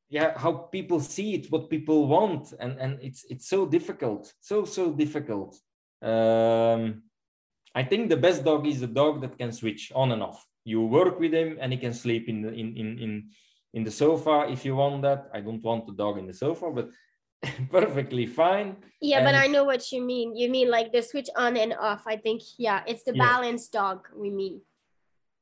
[0.08, 4.64] yeah, how people see it, what people want, and, and it's, it's so difficult, so,
[4.64, 5.56] so difficult.
[6.02, 7.02] Um,
[7.74, 10.46] I think the best dog is a dog that can switch on and off.
[10.64, 13.30] You work with him and he can sleep in the, in, in, in,
[13.74, 15.30] in the sofa if you want that.
[15.32, 16.90] I don't want the dog in the sofa, but
[17.70, 18.76] perfectly fine.
[19.00, 20.36] Yeah, and but I know what you mean.
[20.36, 22.02] You mean like the switch on and off.
[22.06, 23.26] I think, yeah, it's the yeah.
[23.26, 24.60] balanced dog we mean.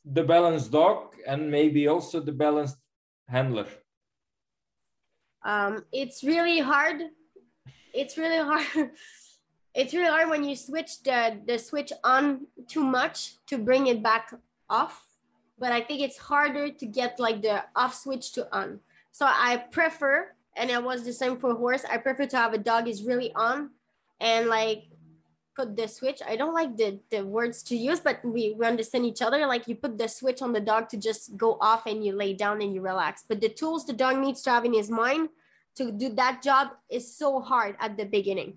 [0.04, 2.76] The balanced dog and maybe also the balanced
[3.30, 3.66] handler.
[5.42, 7.00] Um, it's really hard.
[7.94, 8.90] It's really hard.
[9.74, 14.02] it's really hard when you switch the, the switch on too much to bring it
[14.02, 14.34] back
[14.68, 15.06] off.
[15.58, 18.80] But I think it's harder to get like the off switch to on.
[19.12, 21.84] So I prefer and it was the same for horse.
[21.90, 23.70] I prefer to have a dog is really on
[24.20, 24.84] and like
[25.60, 26.20] put the switch.
[26.26, 29.46] I don't like the, the words to use, but we, we understand each other.
[29.46, 32.32] Like you put the switch on the dog to just go off and you lay
[32.32, 33.24] down and you relax.
[33.28, 35.28] But the tools the dog needs to have in his mind
[35.76, 38.54] to do that job is so hard at the beginning.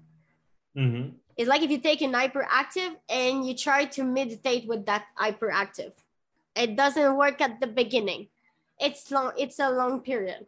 [0.77, 1.15] Mm-hmm.
[1.35, 5.91] It's like if you take an hyperactive and you try to meditate with that hyperactive.
[6.55, 8.27] It doesn't work at the beginning.
[8.79, 10.45] It's long, it's a long period.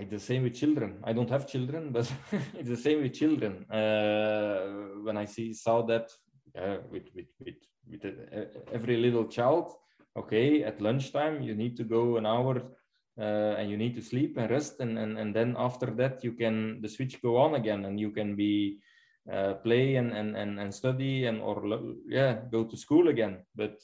[0.00, 0.98] It's the same with children.
[1.04, 2.12] I don't have children, but
[2.54, 3.64] it's the same with children.
[3.70, 6.10] Uh, when I see saw that
[6.58, 7.56] uh, with with with
[7.88, 9.72] with a, every little child,
[10.16, 12.62] okay, at lunchtime you need to go an hour
[13.18, 16.32] uh, and you need to sleep and rest, and, and and then after that you
[16.32, 18.78] can the switch go on again, and you can be
[19.32, 21.62] uh, play and, and and and study and or
[22.08, 23.44] yeah go to school again.
[23.54, 23.80] But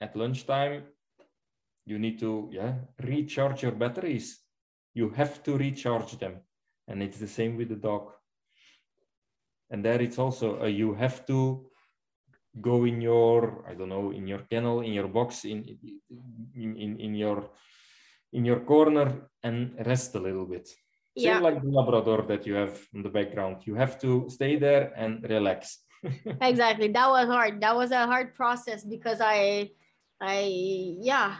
[0.00, 0.84] at lunchtime
[1.86, 4.47] you need to yeah recharge your batteries
[4.98, 6.34] you have to recharge them.
[6.88, 8.04] And it's the same with the dog.
[9.70, 11.38] And there it's also uh, you have to
[12.68, 15.58] go in your i don't know in your kennel in your box in
[16.62, 17.38] in in, in your
[18.32, 19.06] in your corner
[19.42, 20.68] and rest a little bit.
[21.14, 21.34] Yeah.
[21.34, 23.56] Same like the labrador that you have in the background.
[23.68, 25.60] You have to stay there and relax.
[26.50, 26.88] Exactly.
[26.98, 27.54] That was hard.
[27.64, 29.70] That was a hard process because i
[30.20, 30.38] i
[31.12, 31.30] yeah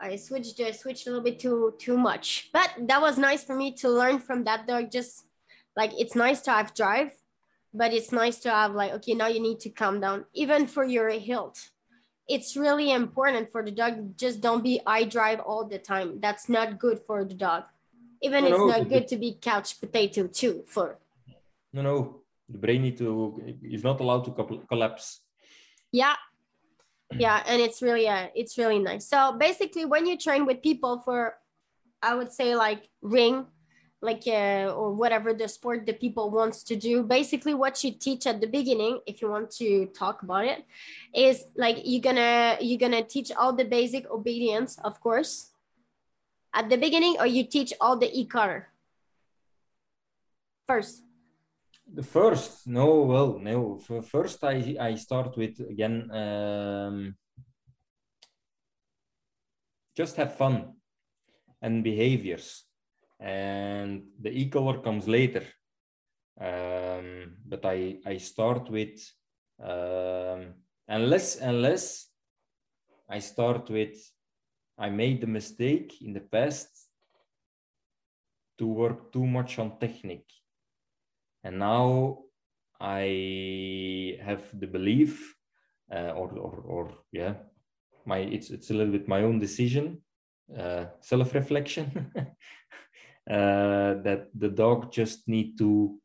[0.00, 2.50] i switched i switched a little bit too too much.
[2.52, 4.90] But that was nice for me to learn from that dog.
[4.90, 5.26] Just
[5.76, 7.12] like it's nice to have drive
[7.72, 10.84] but it's nice to have like okay now you need to calm down even for
[10.84, 11.70] your hilt.
[12.28, 16.20] it's really important for the dog just don't be i drive all the time.
[16.20, 17.64] That's not good for the dog.
[18.22, 20.98] Even no, it's no, not good to be couch potato too for
[21.72, 21.96] no no
[22.48, 23.08] the brain need to
[23.62, 24.32] is not allowed to
[24.70, 25.20] collapse.
[25.92, 26.16] Yeah
[27.18, 29.06] yeah and it's really uh, it's really nice.
[29.06, 31.34] So basically when you train with people for
[32.02, 33.46] i would say like ring
[34.02, 38.26] like uh, or whatever the sport the people wants to do basically what you teach
[38.26, 40.64] at the beginning if you want to talk about it
[41.14, 45.50] is like you're gonna you're gonna teach all the basic obedience of course
[46.54, 48.68] at the beginning or you teach all the e-car
[50.66, 51.02] first
[51.94, 57.14] the first no well no first i i start with again um,
[59.96, 60.74] just have fun
[61.62, 62.64] and behaviors
[63.20, 65.44] and the e collar comes later.
[66.40, 68.98] Um, but I, I start with,
[69.62, 70.54] um,
[70.88, 72.08] unless, unless
[73.08, 73.94] I start with,
[74.78, 76.88] I made the mistake in the past
[78.58, 80.32] to work too much on technique.
[81.44, 82.18] And now
[82.80, 85.34] I have the belief,
[85.92, 87.34] uh, or, or, or yeah,
[88.04, 90.02] my it's it's a little bit my own decision,
[90.56, 92.12] uh, self-reflection.
[93.30, 95.98] uh, that the dog just need to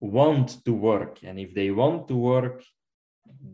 [0.00, 2.64] want to work and if they want to work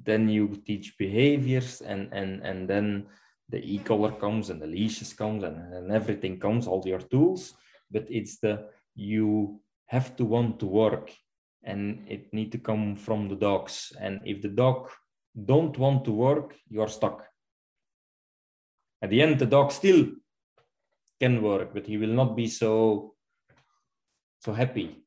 [0.05, 3.07] then you teach behaviors and and and then
[3.51, 7.55] the e-collar comes and the leashes comes and, and everything comes all your tools
[7.90, 11.12] but it's the you have to want to work
[11.64, 14.90] and it need to come from the dogs and if the dog
[15.44, 17.24] don't want to work you're stuck
[19.02, 20.06] at the end the dog still
[21.20, 23.14] can work but he will not be so
[24.40, 25.02] so happy.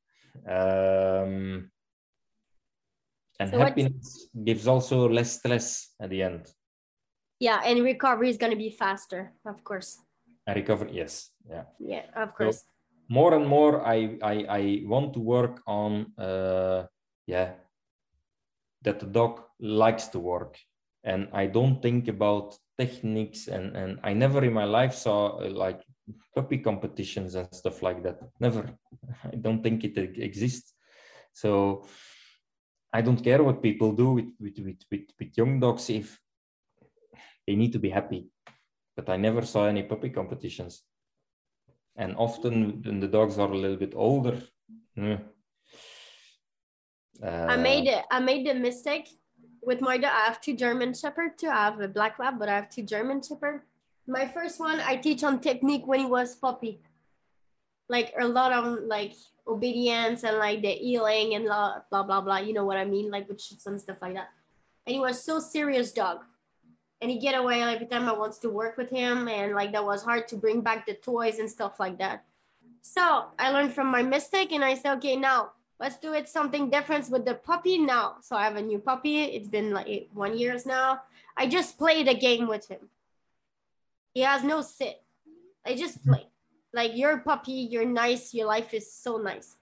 [0.47, 1.71] Um,
[3.39, 6.47] and so happiness gives also less stress at the end.
[7.39, 9.97] Yeah, and recovery is going to be faster, of course.
[10.45, 11.63] And recovery, yes, yeah.
[11.79, 12.59] Yeah, of course.
[12.59, 12.63] So
[13.11, 16.87] more and more, I I I want to work on, uh,
[17.27, 17.51] yeah,
[18.83, 20.57] that the dog likes to work,
[21.03, 25.49] and I don't think about techniques, and and I never in my life saw uh,
[25.49, 25.81] like
[26.35, 28.19] puppy competitions and stuff like that.
[28.39, 28.63] Never.
[29.33, 30.73] I don't think it exists.
[31.33, 31.85] So
[32.93, 36.19] I don't care what people do with, with, with, with, with young dogs if
[37.47, 38.29] they need to be happy.
[38.95, 40.83] But I never saw any puppy competitions.
[41.95, 44.41] And often when the dogs are a little bit older,
[44.97, 45.17] uh,
[47.23, 48.05] I made it.
[48.09, 49.09] I made the mistake
[49.61, 50.11] with my dog.
[50.13, 51.49] I have two German Shepherd too.
[51.49, 53.61] I have a black lab, but I have two German Shepherd
[54.07, 56.81] my first one I teach on technique when he was puppy.
[57.89, 59.13] Like a lot of like
[59.47, 62.37] obedience and like the heeling and blah blah blah blah.
[62.37, 63.11] You know what I mean?
[63.11, 64.29] Like with shits and stuff like that.
[64.85, 66.19] And he was so serious dog.
[67.01, 69.27] And he get away every time I wants to work with him.
[69.27, 72.25] And like that was hard to bring back the toys and stuff like that.
[72.81, 76.69] So I learned from my mistake and I said, okay, now let's do it something
[76.69, 78.17] different with the puppy now.
[78.21, 79.21] So I have a new puppy.
[79.23, 81.01] It's been like one years now.
[81.35, 82.89] I just played a game with him.
[84.13, 85.01] He has no sit.
[85.65, 86.27] I just play.
[86.73, 89.55] Like you're a puppy, you're nice, your life is so nice.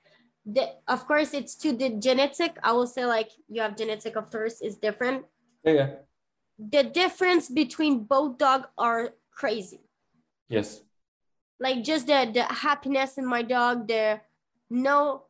[0.45, 2.57] The, of course, it's to the genetic.
[2.63, 5.25] I will say like you have genetic of course is different.
[5.63, 5.91] Yeah.
[6.59, 9.81] The difference between both dog are crazy.
[10.49, 10.81] Yes.
[11.59, 14.19] Like just the the happiness in my dog, the
[14.69, 15.23] no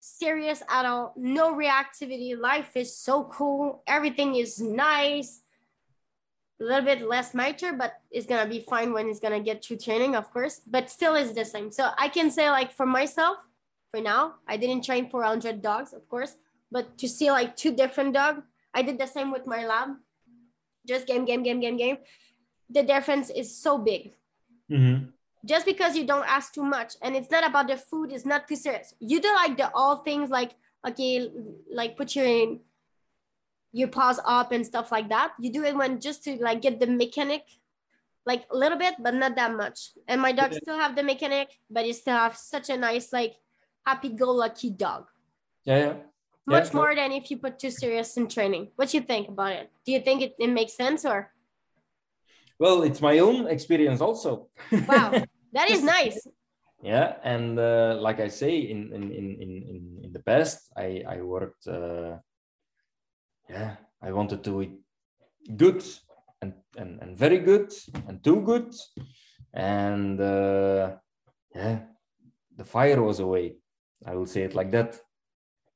[0.00, 2.38] serious at all, no reactivity.
[2.38, 3.82] Life is so cool.
[3.86, 5.42] Everything is nice
[6.60, 9.76] a little bit less mature, but it's gonna be fine when it's gonna get through
[9.76, 10.60] training, of course.
[10.66, 11.70] But still, is the same.
[11.70, 13.38] So I can say, like for myself,
[13.90, 16.36] for now, I didn't train 400 dogs, of course,
[16.70, 18.42] but to see like two different dogs,
[18.74, 19.90] I did the same with my lab.
[20.88, 21.98] Just game, game, game, game, game.
[22.70, 24.14] The difference is so big.
[24.70, 25.10] Mm-hmm.
[25.44, 28.48] Just because you don't ask too much, and it's not about the food, it's not
[28.48, 28.94] too serious.
[28.98, 30.52] You do like the all things like
[30.86, 31.28] okay,
[31.72, 32.60] like put your in
[33.72, 35.32] your paws up and stuff like that.
[35.38, 37.42] You do it when just to like get the mechanic,
[38.24, 39.92] like a little bit, but not that much.
[40.08, 40.58] And my dog Yeah.
[40.62, 43.36] still have the mechanic, but he still have such a nice, like
[43.86, 45.06] happy-go-lucky dog.
[45.64, 45.94] Yeah, yeah.
[46.48, 46.80] Much no.
[46.80, 48.72] more than if you put too serious in training.
[48.76, 49.70] What do you think about it?
[49.84, 51.30] Do you think it, it makes sense or
[52.58, 54.48] Well, it's my own experience also.
[54.88, 55.12] wow,
[55.52, 56.26] that is nice.
[56.82, 61.02] yeah and uh, like i say in in in in in, in the past i
[61.08, 62.16] i worked uh,
[63.50, 64.70] yeah i wanted to do it
[65.56, 65.82] good
[66.40, 67.72] and and, and very good
[68.06, 68.72] and too good
[69.54, 70.94] and uh,
[71.54, 71.80] yeah
[72.56, 73.56] the fire was away
[74.06, 75.00] i will say it like that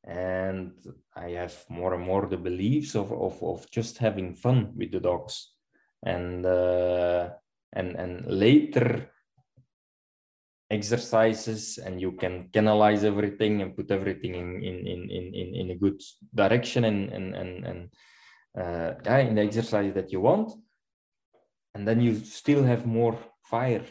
[0.04, 0.72] and
[1.14, 5.00] i have more and more the beliefs of of, of just having fun with the
[5.00, 5.52] dogs.
[6.04, 7.30] And uh,
[7.72, 9.08] and and later
[10.68, 15.76] exercises and you can canalize everything and put everything in in in in, in, a
[15.76, 16.00] good
[16.34, 17.90] direction and and and, and
[18.58, 20.50] uh, yeah, in the exercise that you want.
[21.74, 23.84] And then you still have more fire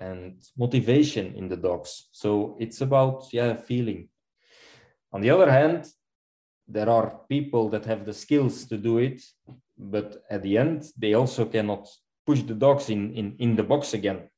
[0.00, 2.08] and motivation in the dogs.
[2.12, 4.08] So it's about yeah feeling
[5.12, 5.86] on the other hand
[6.66, 9.22] there are people that have the skills to do it
[9.78, 11.88] but at the end they also cannot
[12.26, 14.28] push the dogs in in, in the box again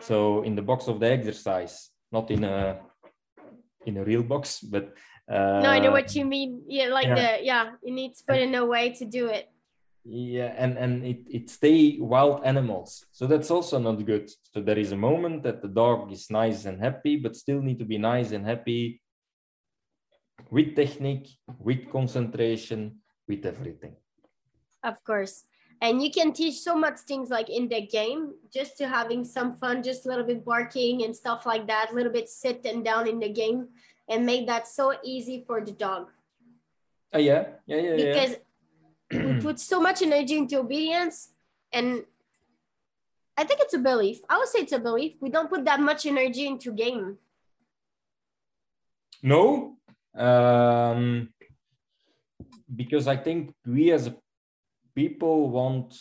[0.00, 2.78] so in the box of the exercise not in a
[3.86, 4.94] in a real box but
[5.30, 6.62] uh, no, I know what you mean.
[6.66, 7.14] Yeah, like yeah.
[7.14, 9.48] the yeah, you need to put in a way to do it.
[10.04, 14.78] yeah and and it, it stay wild animals so that's also not good so there
[14.78, 17.98] is a moment that the dog is nice and happy but still need to be
[17.98, 19.00] nice and happy
[20.50, 21.28] with technique
[21.58, 22.96] with concentration
[23.28, 23.94] with everything
[24.82, 25.44] Of course.
[25.82, 29.56] And you can teach so much things like in the game, just to having some
[29.56, 32.84] fun, just a little bit barking and stuff like that, a little bit sit and
[32.84, 33.68] down in the game
[34.08, 36.10] and make that so easy for the dog.
[37.14, 38.32] oh yeah yeah yeah yeah Because
[39.10, 41.30] we put so much energy into obedience
[41.72, 42.04] and
[43.40, 44.20] I think it's a belief.
[44.28, 45.14] I would say it's a belief.
[45.20, 47.16] We don't put that much energy into game.
[49.22, 49.79] No,
[50.16, 51.28] um,
[52.74, 54.10] because I think we as
[54.94, 55.94] people want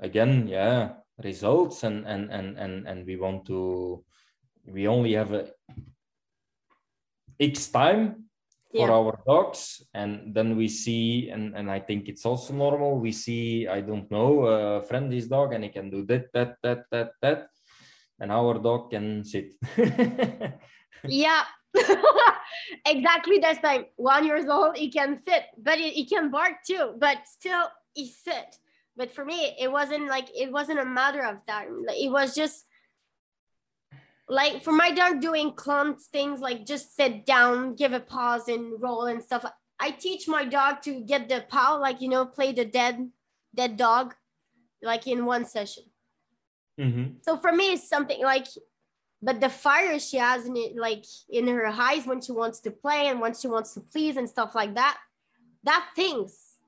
[0.00, 4.04] again, yeah, results, and and and and and we want to.
[4.66, 5.52] We only have a
[7.38, 8.30] X time
[8.72, 8.96] for Yeah.
[8.96, 12.98] our dogs, and then we see, and and I think it's also normal.
[12.98, 16.84] We see, I don't know, a friendly's dog, and he can do that, that, that,
[16.90, 17.48] that, that,
[18.18, 19.54] and our dog can sit.
[21.06, 21.44] Yeah.
[22.86, 26.94] exactly that's like one years old he can sit but he, he can bark too
[26.98, 27.64] but still
[27.94, 28.58] he sit.
[28.96, 32.34] But for me it wasn't like it wasn't a matter of time like, it was
[32.34, 32.66] just
[34.28, 38.80] like for my dog doing clump things like just sit down give a pause and
[38.80, 39.44] roll and stuff
[39.80, 43.10] i teach my dog to get the paw like you know play the dead
[43.54, 44.14] dead dog
[44.82, 45.84] like in one session.
[46.78, 47.16] Mhm.
[47.24, 48.46] so for me it's something like
[49.24, 52.70] but the fire she has in it like in her eyes when she wants to
[52.70, 54.96] play and when she wants to please and stuff like that.
[55.64, 56.58] That things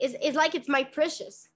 [0.00, 1.48] is is like it's my precious.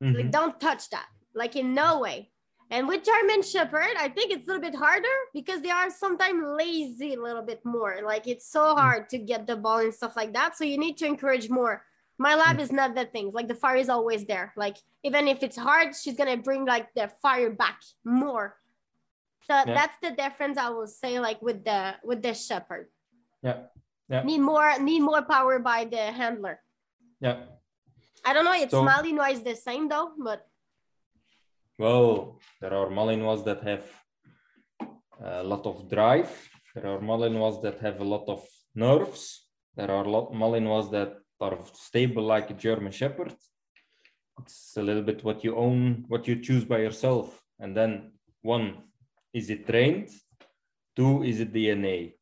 [0.00, 0.30] Like Mhm.
[0.38, 2.30] don't touch that like in no way.
[2.70, 6.42] And with german shepherd i think it's a little bit harder because they are sometimes
[6.62, 7.92] lazy a little bit more.
[8.12, 10.50] Like it's so hard to get the ball and stuff like that.
[10.56, 11.74] So you need to encourage more.
[12.26, 13.26] My lab is not that thing.
[13.38, 14.52] Like the fire is always there.
[14.56, 14.76] Like
[15.08, 18.46] even if it's hard she's gonna bring like the fire back more
[19.46, 22.86] so that's the difference i will say like with the with the shepherd
[23.42, 23.58] Yeah.
[24.12, 24.22] Yeah.
[24.28, 26.56] need more need more power by the handler
[27.26, 27.36] Yeah.
[28.26, 30.40] i don't know it's So- malinois the same though but
[31.78, 33.84] Well, there are Malinois that have
[35.20, 36.30] a lot of drive.
[36.74, 38.40] There are Malinois that have a lot of
[38.74, 39.22] nerves.
[39.76, 41.10] There are lot Malinois that
[41.46, 43.34] are stable like a German Shepherd.
[44.40, 47.26] It's a little bit what you own, what you choose by yourself.
[47.62, 48.66] And then one,
[49.36, 50.08] is it trained?
[50.96, 52.14] Two, is it DNA?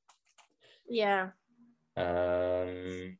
[0.88, 1.30] yeah
[1.96, 3.16] Um,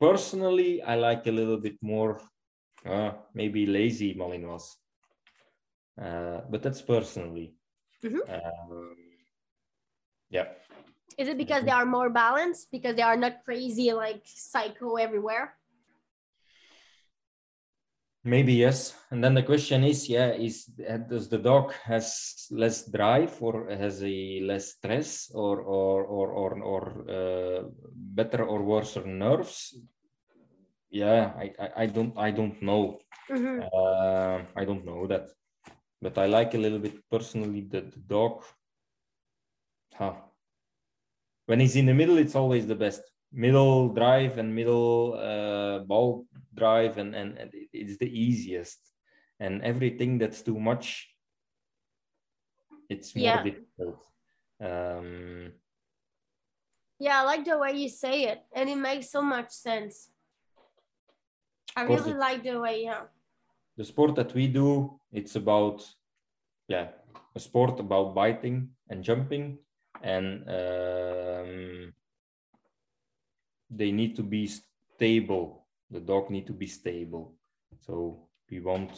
[0.00, 2.20] personally, I like a little bit more,
[2.84, 4.66] uh, maybe lazy Malinois.
[5.94, 7.54] Uh, but that's personally.
[8.02, 8.18] Mhm.
[8.28, 8.96] Um,
[10.28, 10.48] yeah.
[11.16, 15.54] is it because they are more balanced because they are not crazy like psycho everywhere
[18.26, 18.94] Maybe yes.
[19.10, 23.68] And then the question is, yeah, is uh, does the dog has less drive or
[23.68, 27.62] has a less stress or or or or, or uh,
[27.92, 29.76] better or worse nerves?
[30.90, 32.98] Yeah, I, I, I don't I don't know.
[33.30, 33.60] Mhm.
[33.60, 35.28] Uh, I don't know that,
[36.00, 38.42] but I like a little bit personally the, the dog.
[39.94, 40.14] Huh.
[41.46, 43.02] When he's in the middle, it's always the best.
[43.36, 48.78] Middle drive and middle uh, ball drive, and, and, and it's the easiest.
[49.40, 51.10] and everything that's too much
[52.88, 53.42] it's more Yeah.
[53.42, 53.98] difficult
[54.60, 55.52] um,
[57.00, 60.10] Yeah, I like the way you say it, and it makes so much sense.
[61.76, 63.02] I really it- like the way, yeah.
[63.76, 65.82] the sport that we do it's about
[66.68, 66.88] yeah
[67.34, 69.58] a sport about biting and jumping
[70.02, 71.92] and um,
[73.70, 77.34] they need to be stable the dog need to be stable
[77.80, 78.90] so we want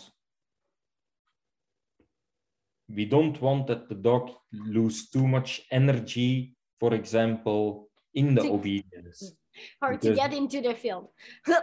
[2.88, 8.52] we don't want that the dog lose too much energy for example in the To-
[8.52, 9.32] obedience
[9.82, 11.08] Or to get into the field.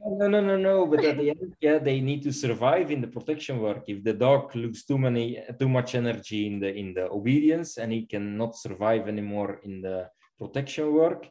[0.00, 0.86] No, no, no, no.
[0.86, 3.82] But at the end, yeah, they need to survive in the protection work.
[3.88, 7.90] If the dog loses too many, too much energy in the in the obedience, and
[7.92, 10.08] he cannot survive anymore in the
[10.38, 11.28] protection work,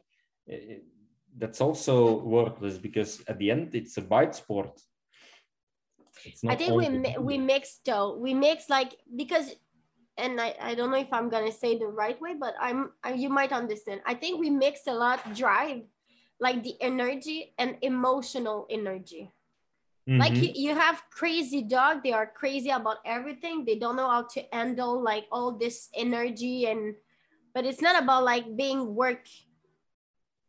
[0.48, 0.78] eh,
[1.36, 4.80] that's also worthless because at the end, it's a bite sport.
[6.48, 8.16] I think we mi- we mix though.
[8.16, 9.54] We mix like because,
[10.16, 13.14] and I, I don't know if I'm gonna say the right way, but I'm I,
[13.14, 14.00] you might understand.
[14.06, 15.82] I think we mix a lot drive,
[16.40, 19.32] like the energy and emotional energy.
[20.18, 20.42] Like Mhm.
[20.42, 22.02] you, you have crazy dog.
[22.02, 23.64] They are crazy about everything.
[23.64, 26.96] They don't know how to handle like all this energy and,
[27.54, 29.26] but it's not about like being work,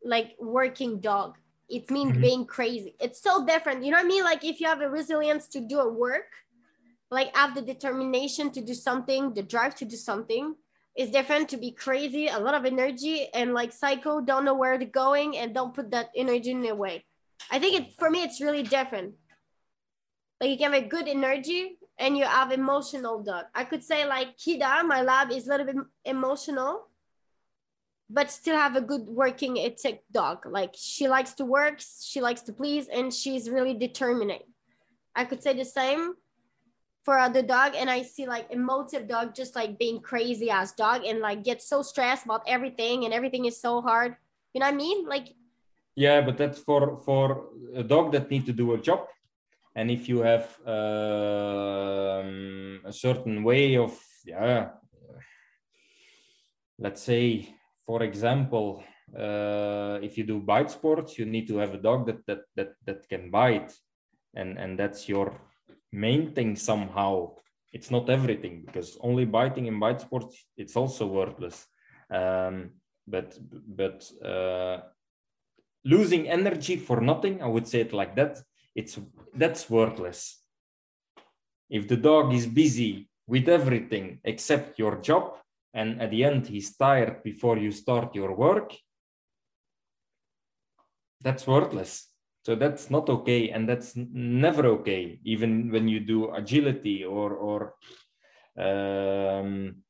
[0.04, 1.38] like working dog.
[1.68, 2.22] It means Mhm.
[2.22, 2.96] being crazy.
[3.00, 3.84] It's so different.
[3.84, 4.24] You know what I mean?
[4.24, 6.32] Like if you have a resilience to do a work,
[7.12, 10.56] like have the determination to do something, the drive to do something,
[10.96, 14.78] is different to be crazy, a lot of energy, and like psycho, don't know where
[14.78, 17.06] they're going, and don't put that energy in their way.
[17.50, 19.16] I think it for me, it's really different.
[20.42, 23.46] Like you can have a good energy and you have emotional dog.
[23.54, 25.76] I could say like Kida, my lab is a little bit
[26.06, 26.89] emotional,
[28.10, 30.46] but still have a good working ethic dog.
[30.46, 34.34] Like she likes to work, she likes to please, and she's really determined.
[35.16, 36.16] I could say the same
[37.04, 41.06] for other dog, and I see like emotive dog just like being crazy ass dog
[41.06, 44.16] and like get so stressed about everything and everything is so hard.
[44.54, 45.08] You know what I mean?
[45.08, 45.36] Like
[45.96, 49.08] Yeah, but that's for for a dog that need to do a job,
[49.76, 52.32] and if you have um,
[52.86, 53.94] a certain way of
[54.26, 54.70] yeah,
[56.80, 57.56] let's say
[57.90, 58.84] for example,
[59.18, 62.72] uh, if you do bite sports, you need to have a dog that that that
[62.86, 63.74] that can bite,
[64.36, 65.28] and and that's your
[65.92, 67.14] main thing somehow.
[67.74, 71.66] It's not everything because only biting in bite sports it's also worthless.
[72.12, 72.56] Um,
[73.08, 73.30] but
[73.82, 74.78] but uh,
[75.84, 78.34] losing energy for nothing i would say it like that
[78.76, 79.00] it's
[79.34, 80.44] that's worthless
[81.70, 85.24] if the dog is busy with everything except your job
[85.74, 88.76] and at the end he's tired before you start your work.
[91.22, 92.08] That's worthless.
[92.46, 97.76] So that's not okay and that's never okay even when you do agility or or
[98.58, 99.84] um,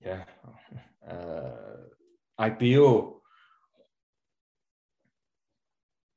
[0.00, 0.24] yeah
[1.08, 1.88] uh,
[2.40, 3.20] ipo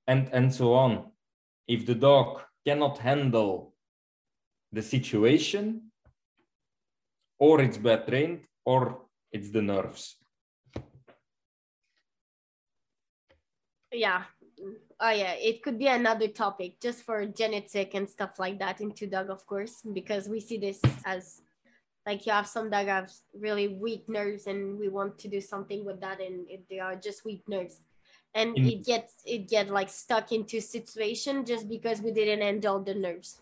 [0.07, 1.11] and and so on.
[1.67, 3.75] If the dog cannot handle
[4.71, 5.91] the situation
[7.39, 8.99] or it's bad trained or
[9.31, 10.17] it's the nerves?
[13.93, 14.23] Yeah.
[14.99, 15.39] Oh yeah.
[15.39, 19.47] It could be another topic just for genetic and stuff like that into dog of
[19.47, 21.41] course because we see this as
[22.05, 23.09] like you have some dog have
[23.39, 26.95] really weak nerves and we want to do something with that and it, they are
[26.97, 27.79] just weak nerves.
[28.35, 32.83] And In- it gets it get like stuck into situation just because we didn't handle
[32.83, 33.39] the nerves.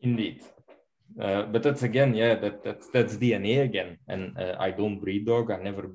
[0.00, 0.44] Indeed
[1.20, 3.98] uh, but that's again yeah that that's that's dna again.
[4.08, 5.50] And uh, i don't breed dog.
[5.50, 5.90] I never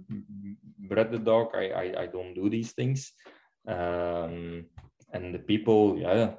[0.79, 1.55] bred the dog.
[1.55, 3.13] I, I i don't do these things.
[3.67, 4.65] Um
[5.13, 6.33] and the people yeah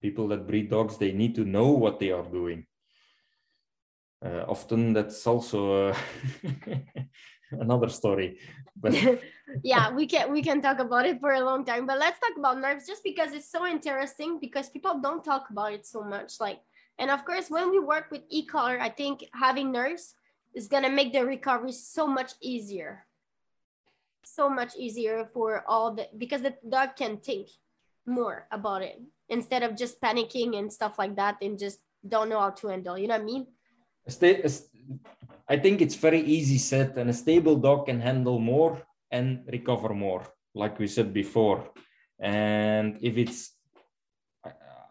[0.00, 2.66] people that breed dogs they need to know what they are doing.
[4.24, 5.96] Uh, often that's also uh,
[7.50, 8.38] another story
[8.74, 8.94] but
[9.62, 12.36] yeah we can we can talk about it for a long time but let's talk
[12.38, 16.40] about nerves just because it's so interesting because people don't talk about it so much.
[16.40, 16.60] Like
[16.98, 20.14] and of course when we work with e-collar i think having nerves
[20.54, 23.06] is going to make the recovery so much easier
[24.24, 27.48] so much easier for all the because the dog can think
[28.06, 32.40] more about it instead of just panicking and stuff like that and just don't know
[32.40, 33.46] how to handle you know what i mean
[35.48, 38.80] I think it's very easy said, and a stable dog can handle more
[39.10, 40.22] and recover more,
[40.54, 41.70] like we said before.
[42.18, 43.52] And if it's,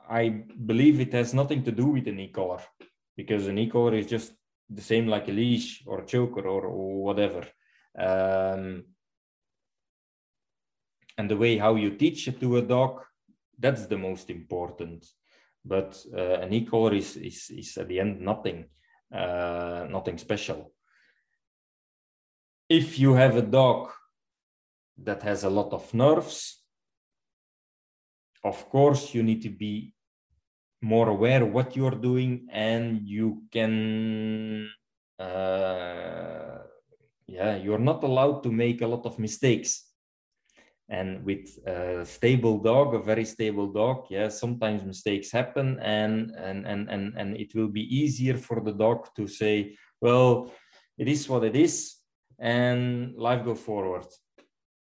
[0.10, 2.62] I- believe it has nothing to do with an e-collar,
[3.16, 4.34] because an e-collar is just
[4.70, 7.48] the same like a leash or a choker or, or whatever.
[7.98, 8.86] Um,
[11.18, 13.02] and the way how you teach it to a dog,
[13.60, 15.06] that's the most important.
[15.66, 18.66] but uh, an e-collar is, is, is at the end nothing,
[19.14, 20.74] uh, nothing special.
[22.70, 23.92] If you have a dog
[24.98, 26.63] that has a lot of nerves,
[28.44, 29.94] of course you need to be
[30.82, 34.70] more aware of what you're doing and you can
[35.20, 36.58] uh,
[37.28, 39.90] yeah you're not allowed to make a lot of mistakes.
[40.90, 46.68] And with a stable dog a very stable dog yeah sometimes mistakes happen and and
[46.68, 50.52] and and, and it will be easier for the dog to say well
[50.98, 52.04] it is what it is
[52.38, 54.06] and life go forward.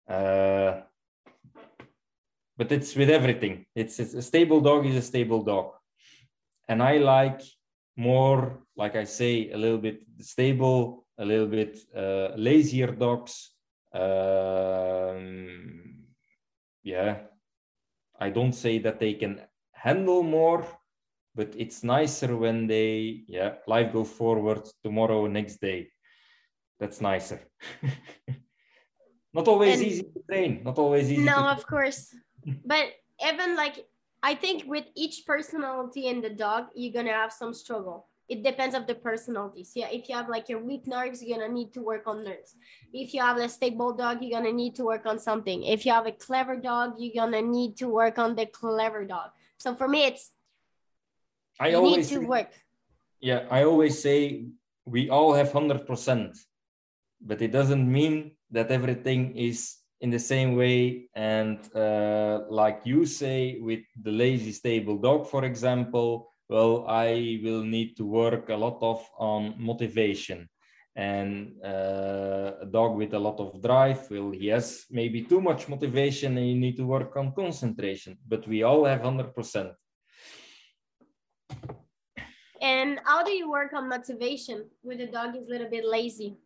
[0.08, 0.82] Uh,
[2.56, 3.66] but it's with everything.
[3.74, 5.72] It's, it's a stable dog is a stable dog.
[6.68, 7.40] And i like
[7.96, 13.50] more like i say a little bit stable a little bit uh, lazier dogs.
[13.92, 15.24] Um,
[16.82, 17.16] yeah.
[18.18, 19.40] I don't say that they can
[19.72, 20.64] handle more
[21.34, 25.88] but it's nicer when they yeah life go forward tomorrow next day.
[26.78, 27.40] That's nicer.
[29.34, 30.62] Not always and easy to train.
[30.64, 32.14] Not always easy no of course
[32.64, 32.86] but
[33.26, 33.86] even like
[34.22, 38.74] i think with each personality in the dog you're gonna have some struggle it depends
[38.74, 39.72] of the personalities.
[39.74, 42.56] Yeah, if you have like your weak nerves, you're gonna need to work on nerves.
[42.92, 45.62] If you have a stable dog, you're gonna need to work on something.
[45.64, 49.30] If you have a clever dog, you're gonna need to work on the clever dog.
[49.58, 50.32] So for me, it's
[51.60, 52.52] I always need to work.
[53.20, 54.46] Yeah, I always say
[54.86, 56.32] we all have hundred percent,
[57.20, 61.08] but it doesn't mean that everything is in the same way.
[61.14, 67.64] And uh, like you say, with the lazy stable dog, for example well, I will
[67.64, 70.48] need to work a lot of on motivation.
[70.94, 75.66] And uh, a dog with a lot of drive will, he has maybe too much
[75.70, 79.72] motivation and you need to work on concentration, but we all have 100%.
[82.60, 86.36] And how do you work on motivation when the dog is a little bit lazy?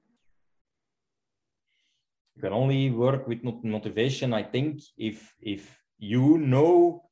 [2.36, 7.02] You can only work with motivation, I think, if if you know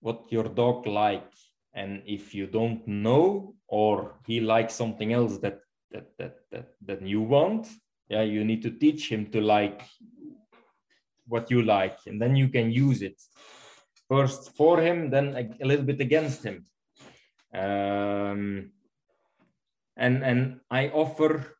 [0.00, 1.32] what your dog like
[1.72, 5.60] and if you don't know or he likes something else that
[5.92, 7.68] that that that, that you want
[8.08, 9.82] yeah you need to teach him to like
[11.26, 13.20] what you like and then you can use it.
[14.08, 16.66] First for him then a, a little bit against him.
[17.54, 18.72] Um,
[19.96, 21.53] and and i offer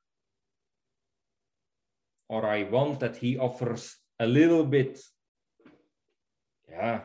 [2.28, 4.98] or i want that he offers a little bit
[6.68, 7.00] yeah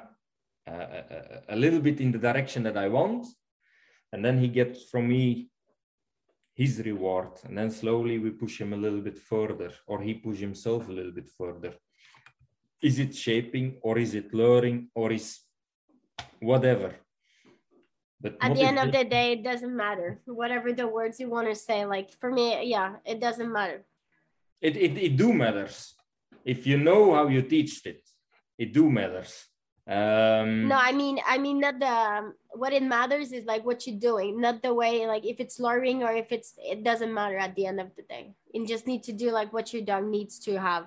[0.70, 3.26] a, a little bit in the direction that I want.
[4.11, 5.49] And then he gets from me
[6.55, 7.32] his reward.
[7.43, 10.91] And then slowly we push him a little bit further, or he push himself a
[10.91, 11.74] little bit further.
[12.82, 15.39] Is it shaping, or is it luring, or is
[16.39, 16.95] whatever?
[18.22, 20.22] But at the end of the day, it doesn't matter.
[20.26, 23.86] Whatever the words you want to say, like for me, yeah, it doesn't matter.
[24.62, 25.95] It, it, it do matters.
[26.43, 28.01] If you know how you teach it,
[28.57, 29.45] it do matters.
[29.88, 33.88] Um, no, I mean, I mean, not the um, what it matters is like what
[33.88, 37.38] you're doing, not the way like if it's luring or if it's it doesn't matter
[37.38, 38.36] at the end of the day.
[38.53, 40.86] You just need to do like what your dog needs to have.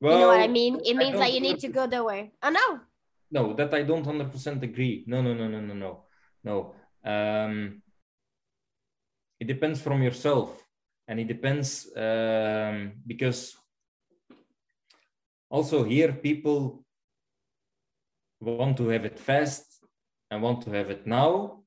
[0.00, 0.80] Well, you know what I mean?
[0.84, 2.32] It means that you need to go the way.
[2.42, 2.80] Oh no.
[3.30, 5.04] No, that I don't hundred percent agree.
[5.06, 6.04] No, no, no, no, no, no,
[6.42, 6.74] no.
[7.04, 7.80] Um,
[9.38, 10.65] it depends from yourself,
[11.08, 13.56] and it depends um, because
[15.50, 16.84] also here people
[18.40, 19.84] want to have it fast
[20.30, 21.62] and want to have it now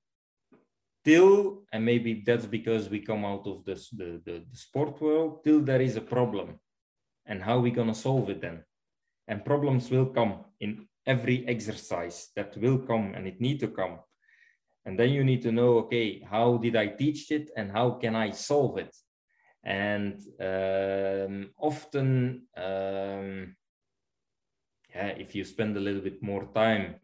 [1.06, 5.44] till and maybe that's because we come out of this the, the, the sport world
[5.44, 6.60] till there is a problem.
[7.26, 8.64] And how we gonna solve it then?
[9.28, 14.00] And problems will come in every exercise that will come and it need to come.
[14.86, 18.16] And then you need to know okay how did i teach it and how can
[18.16, 18.96] i solve it
[19.64, 23.55] and um, often um,
[24.95, 26.95] yeah, if you spend a little bit more time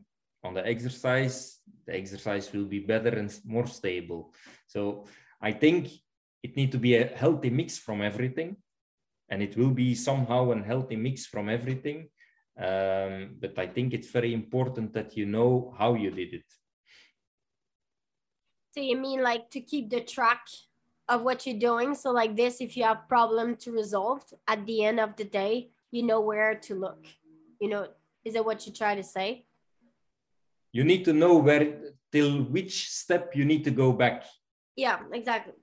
[0.44, 4.34] on the exercise, the exercise will be better and more stable.
[4.68, 5.06] So
[5.42, 5.90] I think
[6.44, 8.58] it need to be a healthy mix from everything,
[9.30, 12.10] and it will be somehow a healthy mix from everything.
[12.58, 16.46] Um, but I think it's very important that you know how you did it.
[18.74, 20.48] So you mean like to keep the track
[21.08, 21.96] of what you're doing?
[21.96, 25.70] So like this, if you have problem to resolve at the end of the day,
[25.92, 27.06] you know where to look.
[27.60, 27.88] You know
[28.24, 29.46] is that what you try to say?
[30.72, 34.26] You need to know where till which step you need to go back.
[34.76, 35.54] Yeah exactly.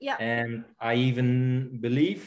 [0.00, 0.16] Yeah.
[0.18, 2.24] And i even believe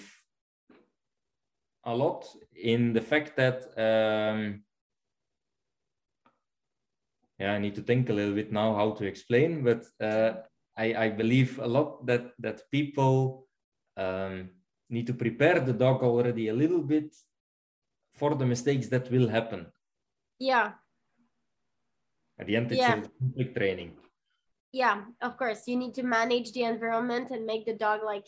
[1.84, 4.64] a lot in the fact that um,
[7.40, 10.42] yeah, I need to think a little bit now how to explain, but uh,
[10.78, 13.48] I, I believe a lot that that people
[13.98, 14.50] um,
[14.90, 17.16] need to prepare the dog already a little bit
[18.14, 19.68] for the mistakes that will happen.
[20.40, 20.74] Yeah.
[22.40, 23.00] At the end, it's Yeah.
[23.00, 23.92] a conflict training.
[24.74, 25.68] Yeah, of course.
[25.68, 28.28] You need to manage the environment and make the dog like,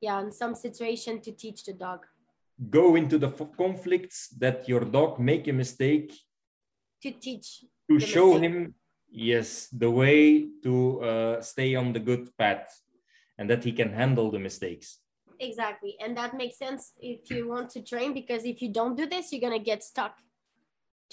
[0.00, 2.06] yeah, in some situation to teach the dog
[2.70, 6.10] Go into the conflicts that your dog make a mistake
[7.02, 7.64] to teach.
[7.90, 8.42] to show mistake.
[8.50, 8.74] him
[9.16, 12.68] yes the way to uh, stay on the good path
[13.38, 15.00] and that he can handle the mistakes
[15.38, 15.96] Exactly.
[16.00, 19.30] And that makes sense if you want to train because if you don't do this,
[19.30, 20.16] you're going to get stuck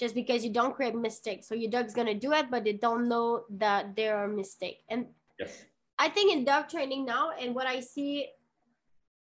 [0.00, 1.46] just because you don't create mistakes.
[1.46, 4.82] So your dog's going to do it, but they don't know that there are mistakes.
[4.88, 5.66] And yes
[5.98, 8.28] I think in dog training now, and what I see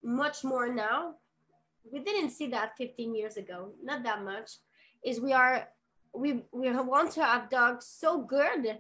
[0.04, 1.16] much more now,
[1.92, 4.52] we didn't see that 15 years ago, not that much,
[5.04, 5.68] is we are
[6.14, 8.78] we we want to have dogs so good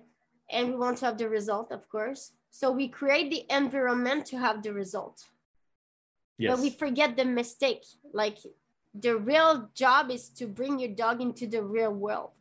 [0.49, 2.33] and we want to have the result, of course.
[2.49, 5.23] So we create the environment to have the result.
[6.37, 7.83] yes But we forget the mistake.
[8.13, 8.37] Like
[8.93, 12.31] the real job is to bring your dog into the real world.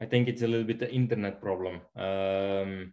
[0.00, 2.92] i think it's a little bit the internet problem um,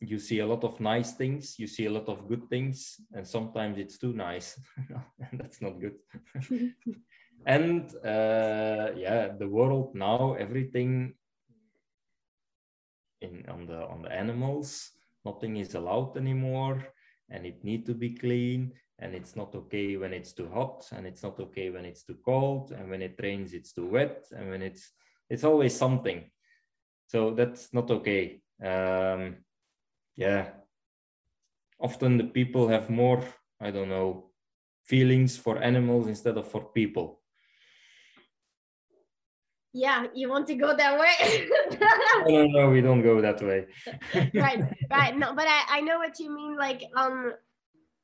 [0.00, 3.26] you see a lot of nice things you see a lot of good things and
[3.26, 4.60] sometimes it's too nice
[5.30, 5.96] and that's not good
[7.46, 11.14] and uh, yeah the world now everything
[13.20, 14.90] in on the on the animals
[15.24, 16.86] nothing is allowed anymore
[17.30, 21.06] and it need to be clean and it's not okay when it's too hot and
[21.06, 24.50] it's not okay when it's too cold and when it rains it's too wet and
[24.50, 24.92] when it's
[25.30, 26.30] it's always something.
[27.08, 28.40] So that's not okay.
[28.62, 29.36] Um
[30.16, 30.48] yeah.
[31.80, 33.22] Often the people have more
[33.60, 34.30] i don't know
[34.84, 37.20] feelings for animals instead of for people
[39.78, 41.46] Yeah, you want to go that way?
[42.26, 43.66] no no no we don't go that way.
[44.34, 44.60] Right
[44.90, 45.16] right.
[45.16, 47.32] No but I, I know what you mean like um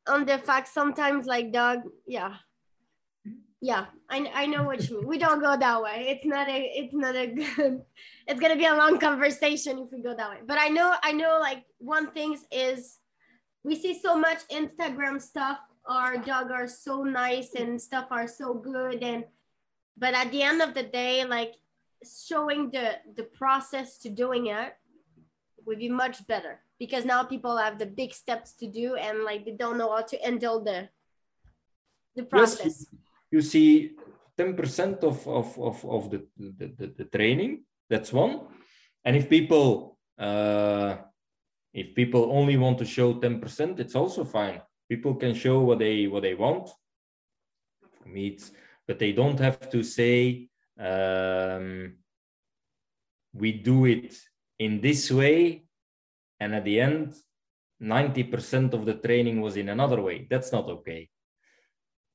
[0.06, 2.34] on the fact sometimes like dog yeah.
[3.60, 5.08] Yeah I, I know what you mean.
[5.08, 6.06] We don't go that way.
[6.14, 7.82] It's not a it's not a good
[8.28, 10.40] it's gonna be a long conversation if we go that way.
[10.46, 12.98] But i know i know like one thing is
[13.64, 15.58] we see so much instagram stuff.
[15.86, 19.24] Our dog are so nice and stuff are so good and
[19.98, 21.54] but at the end of the day like
[22.05, 24.72] showing the the process to doing it
[25.66, 29.44] would be much better because now people have the big steps to do and like
[29.44, 30.88] they don't know how to handle the
[32.16, 32.86] the process.
[33.30, 33.92] you see
[34.38, 38.40] 10% of, of, of, of the, the, the, the training that's one.
[39.05, 40.96] And if people uh,
[41.72, 44.61] if people only want to show 10% it's also fine.
[44.88, 46.68] People can show what they what they want.
[48.02, 48.52] For me it's
[48.86, 50.48] but they don't have to say
[50.78, 51.94] um,
[53.32, 54.14] we do it
[54.58, 55.64] in this way
[56.40, 57.14] and at the end
[57.82, 60.26] 90% of the training was in another way.
[60.30, 61.08] That's not okay.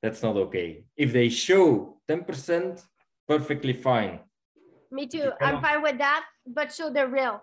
[0.01, 0.85] That's not okay.
[0.95, 2.81] If they show 10%
[3.27, 4.19] perfectly fine.
[4.91, 5.31] Me too.
[5.41, 7.41] I'm fine with that but show the real.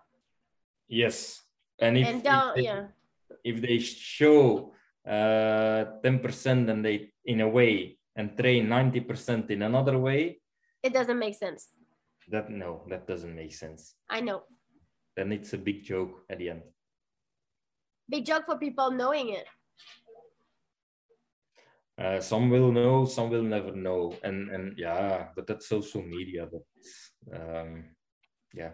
[0.88, 1.42] Yes.
[1.78, 2.84] And if, and if they, yeah.
[3.44, 4.72] if they show
[5.06, 10.40] uh, 10% and they in a way and train 90% in another way
[10.86, 11.68] it doesn't make sense.
[12.30, 13.94] That no that doesn't make sense.
[14.08, 14.42] I know.
[15.16, 16.62] Then it's a big joke at the end.
[18.08, 19.46] Big joke for people knowing it.
[21.98, 24.14] Uh, some will know some will never know.
[24.22, 26.64] And and yeah but that's social media but
[27.34, 27.84] um
[28.54, 28.70] yeah.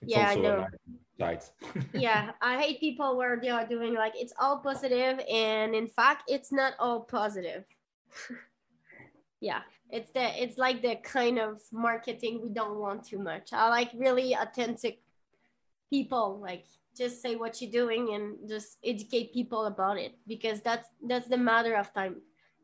[0.00, 0.66] It's Yeah, I know.
[1.18, 1.52] nice
[1.94, 6.24] yeah i hate people where they are doing like it's all positive and in fact
[6.26, 7.64] it's not all positive.
[9.42, 9.62] Yeah
[9.92, 13.52] it's the it's like the kind of marketing we don't want too much.
[13.52, 15.00] I like really authentic
[15.90, 16.64] people like
[16.96, 21.36] just say what you're doing and just educate people about it because that's that's the
[21.36, 22.16] matter of time.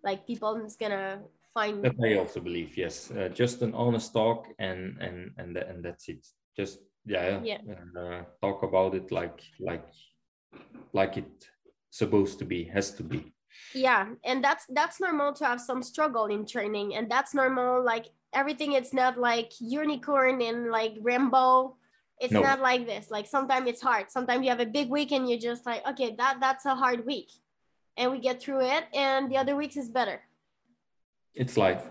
[0.02, 1.20] Like people is gonna
[1.54, 3.10] find that i also believe yes.
[3.10, 6.26] Uh, just an honest talk and and and, and that's it.
[6.56, 7.60] Just yeah Yeah.
[8.00, 9.88] uh, talk about it like like
[10.92, 11.48] like it
[11.90, 13.32] supposed to be has to be
[13.74, 18.06] yeah and that's that's normal to have some struggle in training and that's normal like
[18.32, 21.74] everything it's not like unicorn and like rainbow.
[22.20, 22.42] It's No.
[22.42, 24.10] not like this like sometimes it's hard.
[24.10, 27.06] Sometimes you have a big week and you're just like okay that that's a hard
[27.06, 27.30] week.
[27.96, 30.20] And we get through it and the other weeks is better.
[31.34, 31.84] It's life.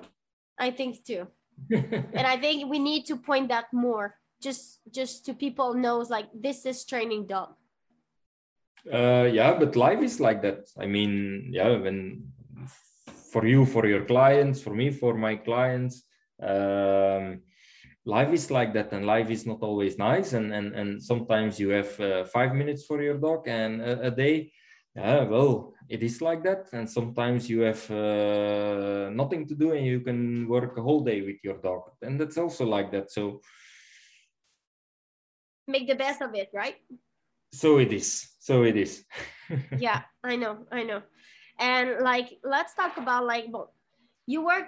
[0.59, 1.27] I think too.
[2.17, 6.29] And i think we need to point that more just just to people knows like
[6.31, 7.56] this is training dog
[8.91, 10.67] uh, yeah but life is like that.
[10.77, 12.31] I mean yeah when
[13.31, 16.03] for you for your clients for me for my clients
[16.41, 17.41] um,
[18.05, 21.69] life is like that and life is not always nice and and, and sometimes you
[21.69, 24.51] have uh, five minutes for your dog and a, a day.
[24.95, 29.85] Yeah well it is like that and sometimes you have uh, nothing to do and
[29.85, 33.41] you can work a whole day with your dog and that's also like that so.
[35.67, 36.77] Make the best of it right
[37.51, 39.05] so it is so it is
[39.77, 41.01] yeah i know i know
[41.59, 43.73] and like let's talk about like well,
[44.25, 44.67] you work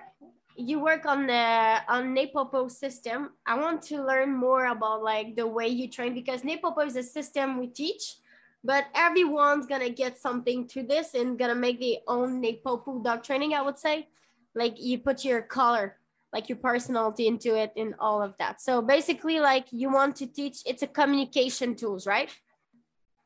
[0.55, 3.31] you work on the on NePoPo system.
[3.45, 7.03] I want to learn more about like the way you train because NePoPo is a
[7.03, 8.15] system we teach,
[8.63, 13.53] but everyone's gonna get something to this and gonna make their own NePoPo dog training.
[13.53, 14.09] I would say,
[14.55, 15.97] like you put your color,
[16.33, 18.59] like your personality into it, and all of that.
[18.59, 20.59] So basically, like you want to teach.
[20.65, 22.29] It's a communication tools, right?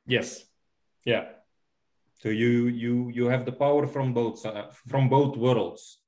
[0.05, 0.43] Yes.
[1.05, 1.25] Yeah.
[2.19, 6.03] So you you you have the power from both uh, from both worlds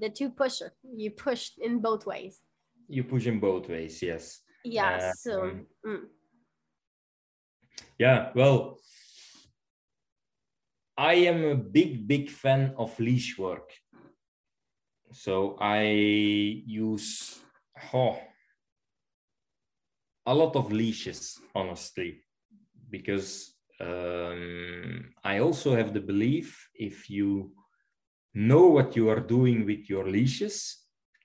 [0.00, 2.40] the two pusher you push in both ways
[2.88, 6.00] you push in both ways yes yeah uh, so um, mm.
[7.98, 8.78] yeah well
[10.96, 13.70] i am a big big fan of leash work
[15.12, 15.82] so i
[16.66, 17.38] use
[17.92, 18.18] oh,
[20.26, 22.22] a lot of leashes honestly
[22.90, 27.52] because um, i also have the belief if you
[28.34, 30.78] know what you are doing with your leashes.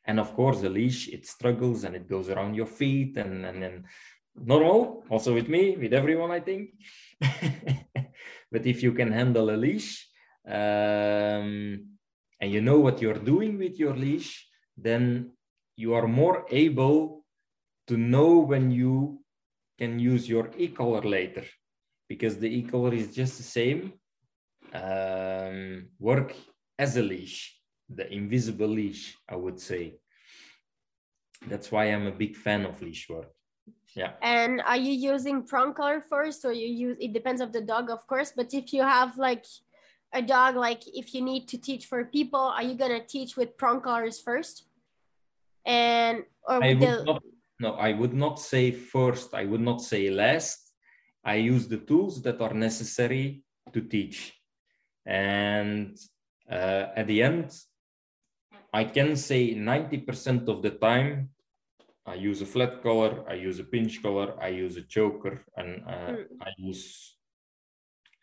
[0.05, 3.63] And of course, the leash, it struggles and it goes around your feet and, and,
[3.63, 3.85] and
[4.35, 6.69] normal, also with me, with everyone, I think.
[8.51, 10.07] but if you can handle a leash
[10.47, 11.85] um,
[12.39, 14.47] and you know what you're doing with your leash,
[14.77, 15.31] then
[15.75, 17.18] you are more able
[17.89, 19.19] to know when you
[19.79, 21.45] can use your e-collar later
[22.07, 23.93] because the e-collar is just the same
[24.73, 26.35] um, work
[26.77, 27.59] as a leash,
[27.89, 29.95] the invisible leash, I would say.
[31.47, 33.31] That's why I'm a big fan of leash work.
[33.95, 34.11] Yeah.
[34.21, 36.97] And are you using prong collar first, or you use?
[36.99, 38.31] It depends of the dog, of course.
[38.35, 39.45] But if you have like
[40.13, 43.57] a dog, like if you need to teach for people, are you gonna teach with
[43.57, 44.65] prong collars first?
[45.65, 47.03] And or I would the...
[47.03, 47.23] not,
[47.59, 49.33] no, I would not say first.
[49.33, 50.73] I would not say last.
[51.23, 53.43] I use the tools that are necessary
[53.73, 54.33] to teach,
[55.05, 55.97] and
[56.49, 57.51] uh, at the end,
[58.73, 61.29] I can say 90% of the time,
[62.05, 65.83] I use a flat collar I use a pinch collar I use a choker, and
[65.85, 66.25] uh, mm.
[66.41, 67.15] I use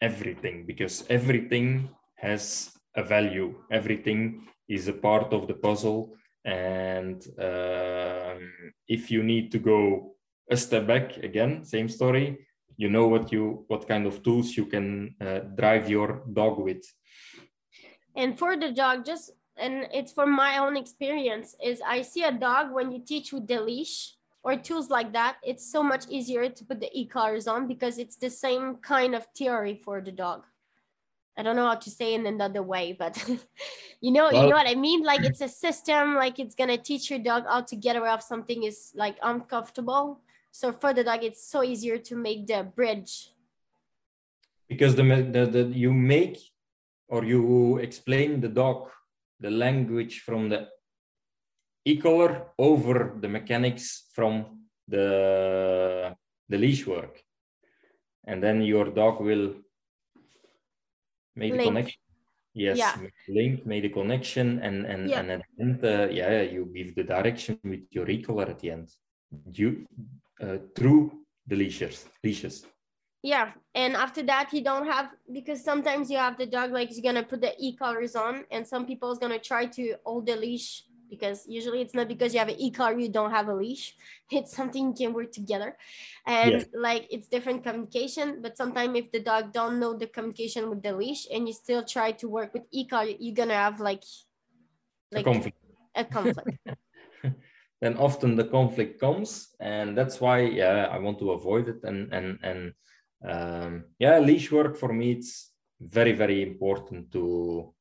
[0.01, 3.55] everything because everything has a value.
[3.70, 6.16] Everything is a part of the puzzle.
[6.47, 8.53] And um,
[8.88, 10.14] if you need to go
[10.51, 14.66] a step back again, same story, you know what you what kind of tools you
[14.66, 16.84] can uh, drive your dog with.
[18.14, 22.32] And for the dog just and it's from my own experience is i see a
[22.32, 26.49] dog when you teach with the leash or tools like that it's so much easier
[26.49, 30.44] to put the e-collars on because it's the same kind of theory for the dog
[31.37, 33.16] i don't know how to say it in another way but
[34.01, 35.03] you know well, you know what i mean?
[35.03, 38.22] Like it's a system like it's gonna teach your dog how to get away of
[38.22, 40.20] something is like uncomfortable.
[40.51, 43.30] So for the dog it's so easier to make the bridge.
[44.68, 46.39] Because the, the, the you make
[47.09, 48.91] or you explain the dog
[49.41, 50.68] the language from the
[51.84, 54.32] e-collar over the mechanics from
[54.89, 56.16] the
[56.49, 57.22] the leash work.
[58.26, 59.55] And then your dog will
[61.37, 61.62] make link.
[61.62, 62.01] the connection
[62.55, 62.97] yes yeah.
[63.28, 65.20] link made the connection and and yeah.
[65.20, 68.70] and at the end uh, yeah you give the direction with your e-collar at the
[68.70, 68.89] end
[69.53, 69.87] you
[70.41, 71.12] uh, through
[71.47, 72.64] the leashes leashes
[73.22, 77.03] yeah and after that you don't have because sometimes you have the dog like you're
[77.03, 80.84] gonna put the e-collars on and some people is gonna try to hold the leash
[81.09, 83.94] because usually it's not because you have an e-car you don't have a leash
[84.30, 85.76] it's something you can work together
[86.26, 86.64] and yeah.
[86.74, 90.94] like it's different communication but sometimes if the dog don't know the communication with the
[90.94, 94.04] leash and you still try to work with e-car you're gonna have like
[95.12, 95.59] like a conflict,
[95.94, 96.59] a conflict.
[97.80, 102.12] then often the conflict comes and that's why yeah i want to avoid it and
[102.12, 102.72] and and
[103.24, 107.74] um, yeah, leash work for me it's very very important to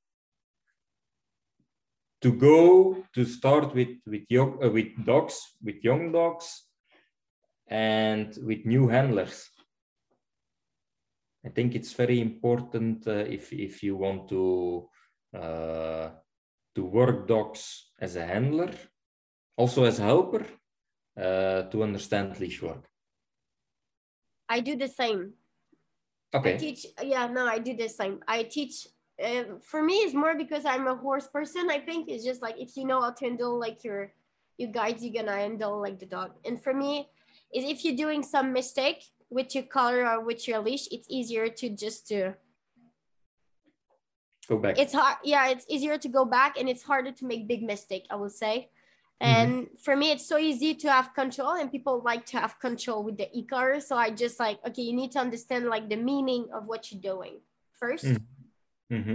[2.25, 6.47] to go to start with with young, uh, with dogs with young dogs
[7.67, 9.47] and with new handlers.
[11.45, 14.89] I think it's very important uh, if if you want to
[15.37, 16.09] uh,
[16.73, 18.71] to work dogs as a handler,
[19.55, 20.43] also as a helper,
[21.15, 22.89] uh, to understand leash work.
[24.49, 25.33] I do the same.
[26.33, 26.55] Okay.
[26.55, 26.87] I teach.
[27.03, 28.19] Yeah, no, I do the same.
[28.27, 28.87] I teach.
[29.23, 31.69] Uh, for me, it's more because I'm a horse person.
[31.69, 34.11] I think it's just like if you know how to handle like your
[34.57, 36.31] you guys you're gonna handle like the dog.
[36.45, 37.09] And for me,
[37.53, 41.47] is if you're doing some mistake with your collar or with your leash, it's easier
[41.47, 42.35] to just to
[44.47, 44.77] go back.
[44.77, 45.49] It's hard, yeah.
[45.49, 48.05] It's easier to go back, and it's harder to make big mistake.
[48.09, 48.69] I would say.
[49.21, 49.75] And mm-hmm.
[49.81, 53.17] for me, it's so easy to have control, and people like to have control with
[53.17, 53.79] the e-collar.
[53.79, 57.01] So I just like, okay, you need to understand like the meaning of what you're
[57.01, 57.39] doing
[57.81, 58.23] 1st mm-hmm.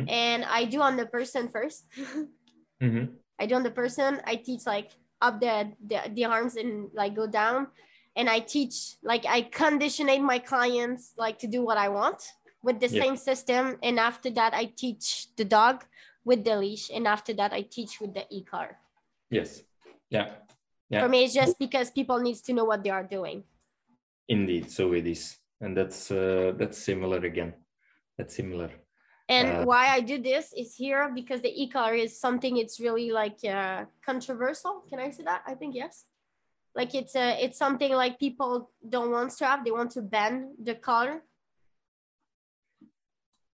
[0.08, 1.82] And I do on the person 1st
[2.82, 3.04] mm-hmm.
[3.38, 4.20] I do on the person.
[4.24, 4.90] I teach like
[5.22, 7.68] up the, the the arms and like go down,
[8.14, 12.20] and I teach like I conditionate my clients like to do what I want
[12.62, 13.02] with the yeah.
[13.02, 13.78] same system.
[13.82, 15.84] And after that, I teach the dog
[16.24, 18.76] with the leash, and after that, I teach with the e-collar.
[19.30, 19.62] Yes.
[20.10, 20.36] Yeah.
[20.90, 21.02] Yeah.
[21.02, 23.44] For me it's just because people needs to know what they are doing.
[24.28, 24.70] Indeed.
[24.70, 25.38] So it is.
[25.60, 27.54] And that's uh, that's similar again.
[28.18, 28.70] That's similar
[29.31, 33.11] and uh, why i do this is here because the e-collar is something it's really
[33.11, 36.05] like uh, controversial can i say that i think yes
[36.74, 40.03] like it's a uh, it's something like people don't want to have they want to
[40.03, 41.22] ban the collar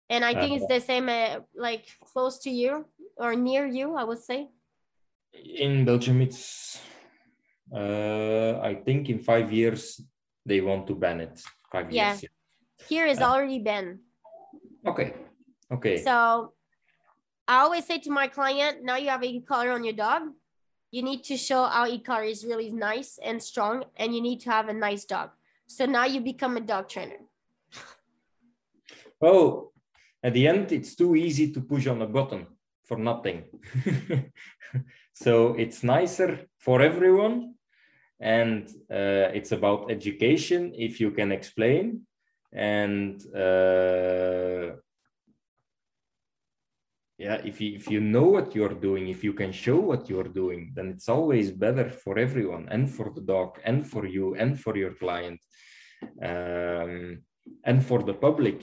[0.10, 2.86] and i think it's uh, the same uh, like close to you
[3.18, 4.50] or near you i would say
[5.34, 6.80] in Belgium, it's
[7.74, 10.02] uh, I think in five years
[10.46, 11.42] they want to ban it.
[11.72, 12.12] Five yeah.
[12.12, 12.24] years.
[12.24, 12.88] Yeah.
[12.88, 14.00] Here is uh, already banned.
[14.86, 15.14] Okay.
[15.72, 16.04] Okay.
[16.04, 16.54] So
[17.48, 20.24] I always say to my client, now you have a collar on your dog.
[20.92, 24.52] You need to show how e-collar is really nice and strong, and you need to
[24.52, 25.30] have a nice dog.
[25.68, 27.20] So now you become a dog trainer.
[29.22, 29.72] Oh,
[30.24, 32.48] at the end, it's too easy to push on a button
[32.86, 33.44] for nothing.
[35.14, 37.56] so it's nicer for everyone.
[38.20, 42.02] And uh, it's about education if you can explain.
[42.52, 44.76] And uh,
[47.22, 50.32] yeah, if you, if you know what you're doing, if you can show what you're
[50.42, 54.60] doing, then it's always better for everyone and for the dog and for you and
[54.60, 55.40] for your client
[56.30, 57.22] um,
[57.64, 58.58] and for the public.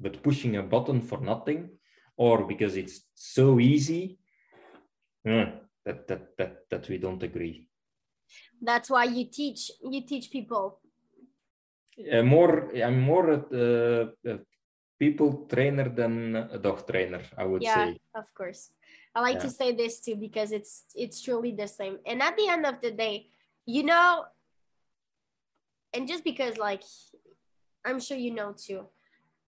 [0.00, 1.60] But pushing a button for nothing,
[2.16, 4.18] or because it's so easy
[5.26, 5.52] mm,
[5.84, 7.68] that that that that we don't agree
[8.60, 10.80] that's why you teach you teach people
[12.12, 14.38] uh, more i'm more at, uh,
[14.98, 18.70] people trainer than a dog trainer i would yeah, say of course
[19.14, 19.46] i like yeah.
[19.46, 22.80] to say this too because it's it's truly the same and at the end of
[22.80, 23.26] the day
[23.66, 24.24] you know
[25.94, 26.82] and just because like
[27.84, 28.88] i'm sure you know too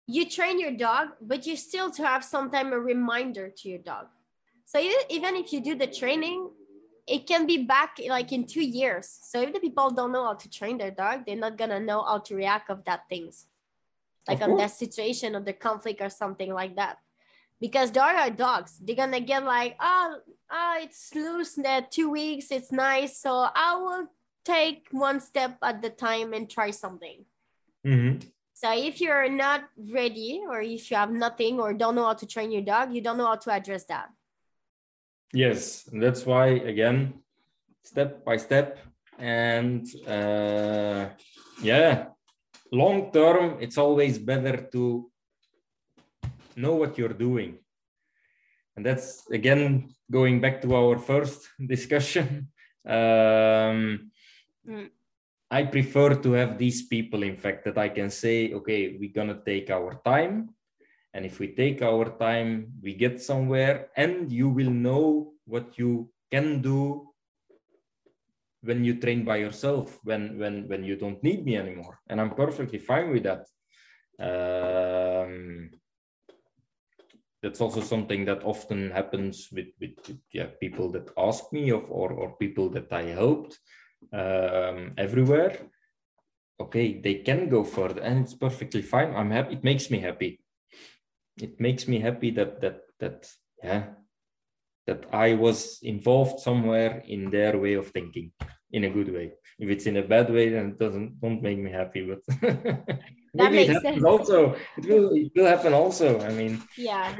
[0.06, 4.06] you train your dog, but you still to have sometime a reminder to your dog.
[4.64, 6.50] So even if you do the training,
[7.06, 9.18] it can be back like in two years.
[9.22, 12.02] So if the people don't know how to train their dog, they're not gonna know
[12.02, 13.46] how to react of that things,
[14.28, 16.98] like on that situation or the conflict or something like that.
[17.60, 20.16] Because there are dogs, they're gonna get like, oh,
[20.50, 23.18] oh, it's loose that two weeks, it's nice.
[23.18, 24.06] So I will
[24.44, 27.24] take one step at the time and try something.
[27.86, 28.28] Mm-hmm.
[28.54, 32.26] So if you're not ready or if you have nothing or don't know how to
[32.26, 34.08] train your dog, you don't know how to address that.
[35.32, 37.14] Yes, and that's why again,
[37.82, 38.78] step by step,
[39.18, 41.08] and uh,
[41.60, 42.06] yeah,
[42.74, 45.10] long term, it's always better to
[46.56, 47.58] know what you're doing,
[48.76, 52.48] and that's again going back to our first discussion.
[52.86, 54.10] Um,
[54.66, 54.90] mm
[55.50, 59.28] I prefer to have these people, in fact, that I can say, okay, we're going
[59.28, 60.50] to take our time.
[61.12, 66.10] And if we take our time, we get somewhere, and you will know what you
[66.32, 67.13] can do
[68.64, 72.00] when you train by yourself, when, when, when you don't need me anymore.
[72.08, 73.46] And I'm perfectly fine with that.
[74.18, 75.70] Um,
[77.42, 82.12] that's also something that often happens with, with, yeah, people that ask me of, or,
[82.12, 83.58] or people that I helped
[84.12, 85.58] um, everywhere,
[86.60, 89.14] okay, they can go further, and it's perfectly fine.
[89.14, 89.54] I'm happy.
[89.54, 90.40] It makes me happy.
[91.36, 93.28] It makes me happy that that that
[93.62, 93.86] yeah
[94.86, 98.32] that I was involved somewhere in their way of thinking
[98.72, 99.32] in a good way.
[99.58, 102.02] If it's in a bad way, then it doesn't don't make me happy.
[102.10, 102.22] But
[103.34, 104.04] maybe it happens sense.
[104.04, 104.56] also.
[104.76, 106.20] It will it will happen also.
[106.20, 107.16] I mean, yeah,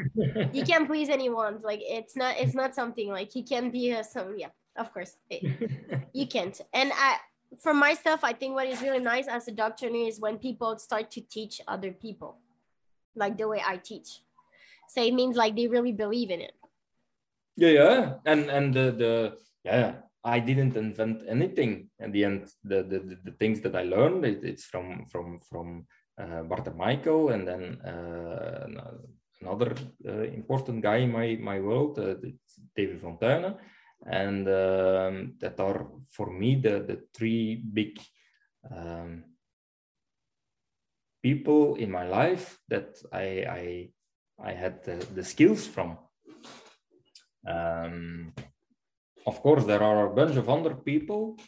[0.52, 1.60] you can't please anyone.
[1.62, 5.16] Like it's not it's not something like you can be a, some yeah of course
[6.12, 7.16] you can't and I,
[7.62, 11.10] for myself i think what is really nice as a doctor is when people start
[11.12, 12.38] to teach other people
[13.14, 14.20] like the way i teach
[14.88, 16.52] so it means like they really believe in it
[17.56, 18.14] yeah yeah.
[18.24, 19.94] And and the, the yeah
[20.24, 22.48] i didn't invent anything at the end.
[22.64, 25.86] The the, the, things that i learned it, it's from from from
[26.18, 28.66] uh, Bart and Michael and then uh,
[29.40, 29.74] another
[30.08, 32.14] uh, important guy in my my world uh,
[32.76, 33.58] David Fontana.
[34.06, 37.98] And um, that are for me the the three big
[38.70, 39.24] um,
[41.22, 43.24] people in my life that I
[43.62, 43.88] I,
[44.38, 45.98] I had the, the skills from.
[47.46, 48.32] Um,
[49.26, 51.38] of course, there are a bunch of other people,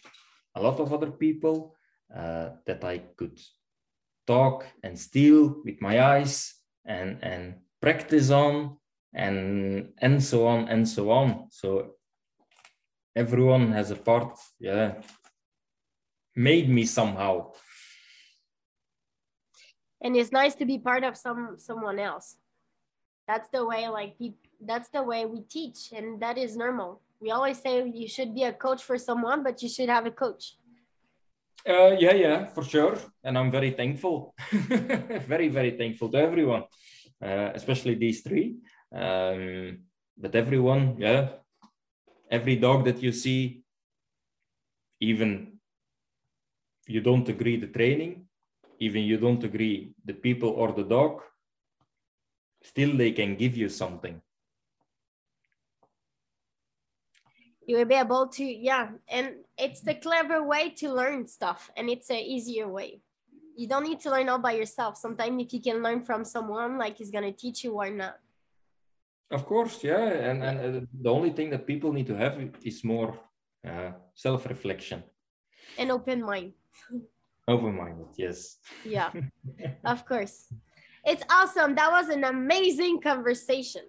[0.55, 1.76] a lot of other people
[2.14, 3.38] uh, that I could
[4.26, 8.76] talk and steal with my eyes and and practice on
[9.14, 11.49] and and so on and so on.
[11.51, 11.97] So
[13.14, 14.94] everyone has a part, yeah,
[16.34, 17.53] made me somehow.
[20.03, 22.36] And it's nice to be part of some someone else.
[23.26, 24.14] That's the way like
[24.61, 27.00] that's the way we teach and that is normal.
[27.20, 30.11] We always say you should be a coach for someone, but you should have a
[30.11, 30.57] coach.
[31.66, 32.96] Uh, yeah, yeah, for sure.
[33.24, 36.64] And I'm very thankful, very, very thankful to everyone,
[37.20, 38.57] uh, especially these three.
[38.94, 39.78] Um,
[40.16, 41.28] but everyone, yeah,
[42.30, 43.62] every dog that you see,
[45.00, 45.59] even
[46.86, 48.26] you don't agree the training,
[48.78, 51.20] even you don't agree the people or the dog,
[52.62, 54.20] still they can give you something.
[57.66, 61.90] You will be able to yeah and it's the clever way to learn stuff and
[61.90, 63.00] it's an easier way.
[63.56, 64.98] You don't need to learn all by yourself.
[64.98, 68.16] Sometimes if you can learn from someone like he's going to teach you or not.
[69.30, 72.84] Of course yeah and, and uh, the only thing that people need to have is
[72.84, 73.18] more
[73.66, 75.02] uh, self-reflection.
[75.78, 76.52] And open mind.
[77.48, 78.58] Open-minded yes.
[78.84, 79.10] Yeah
[79.84, 80.52] of course.
[81.04, 81.76] It's awesome.
[81.76, 83.82] That was an amazing conversation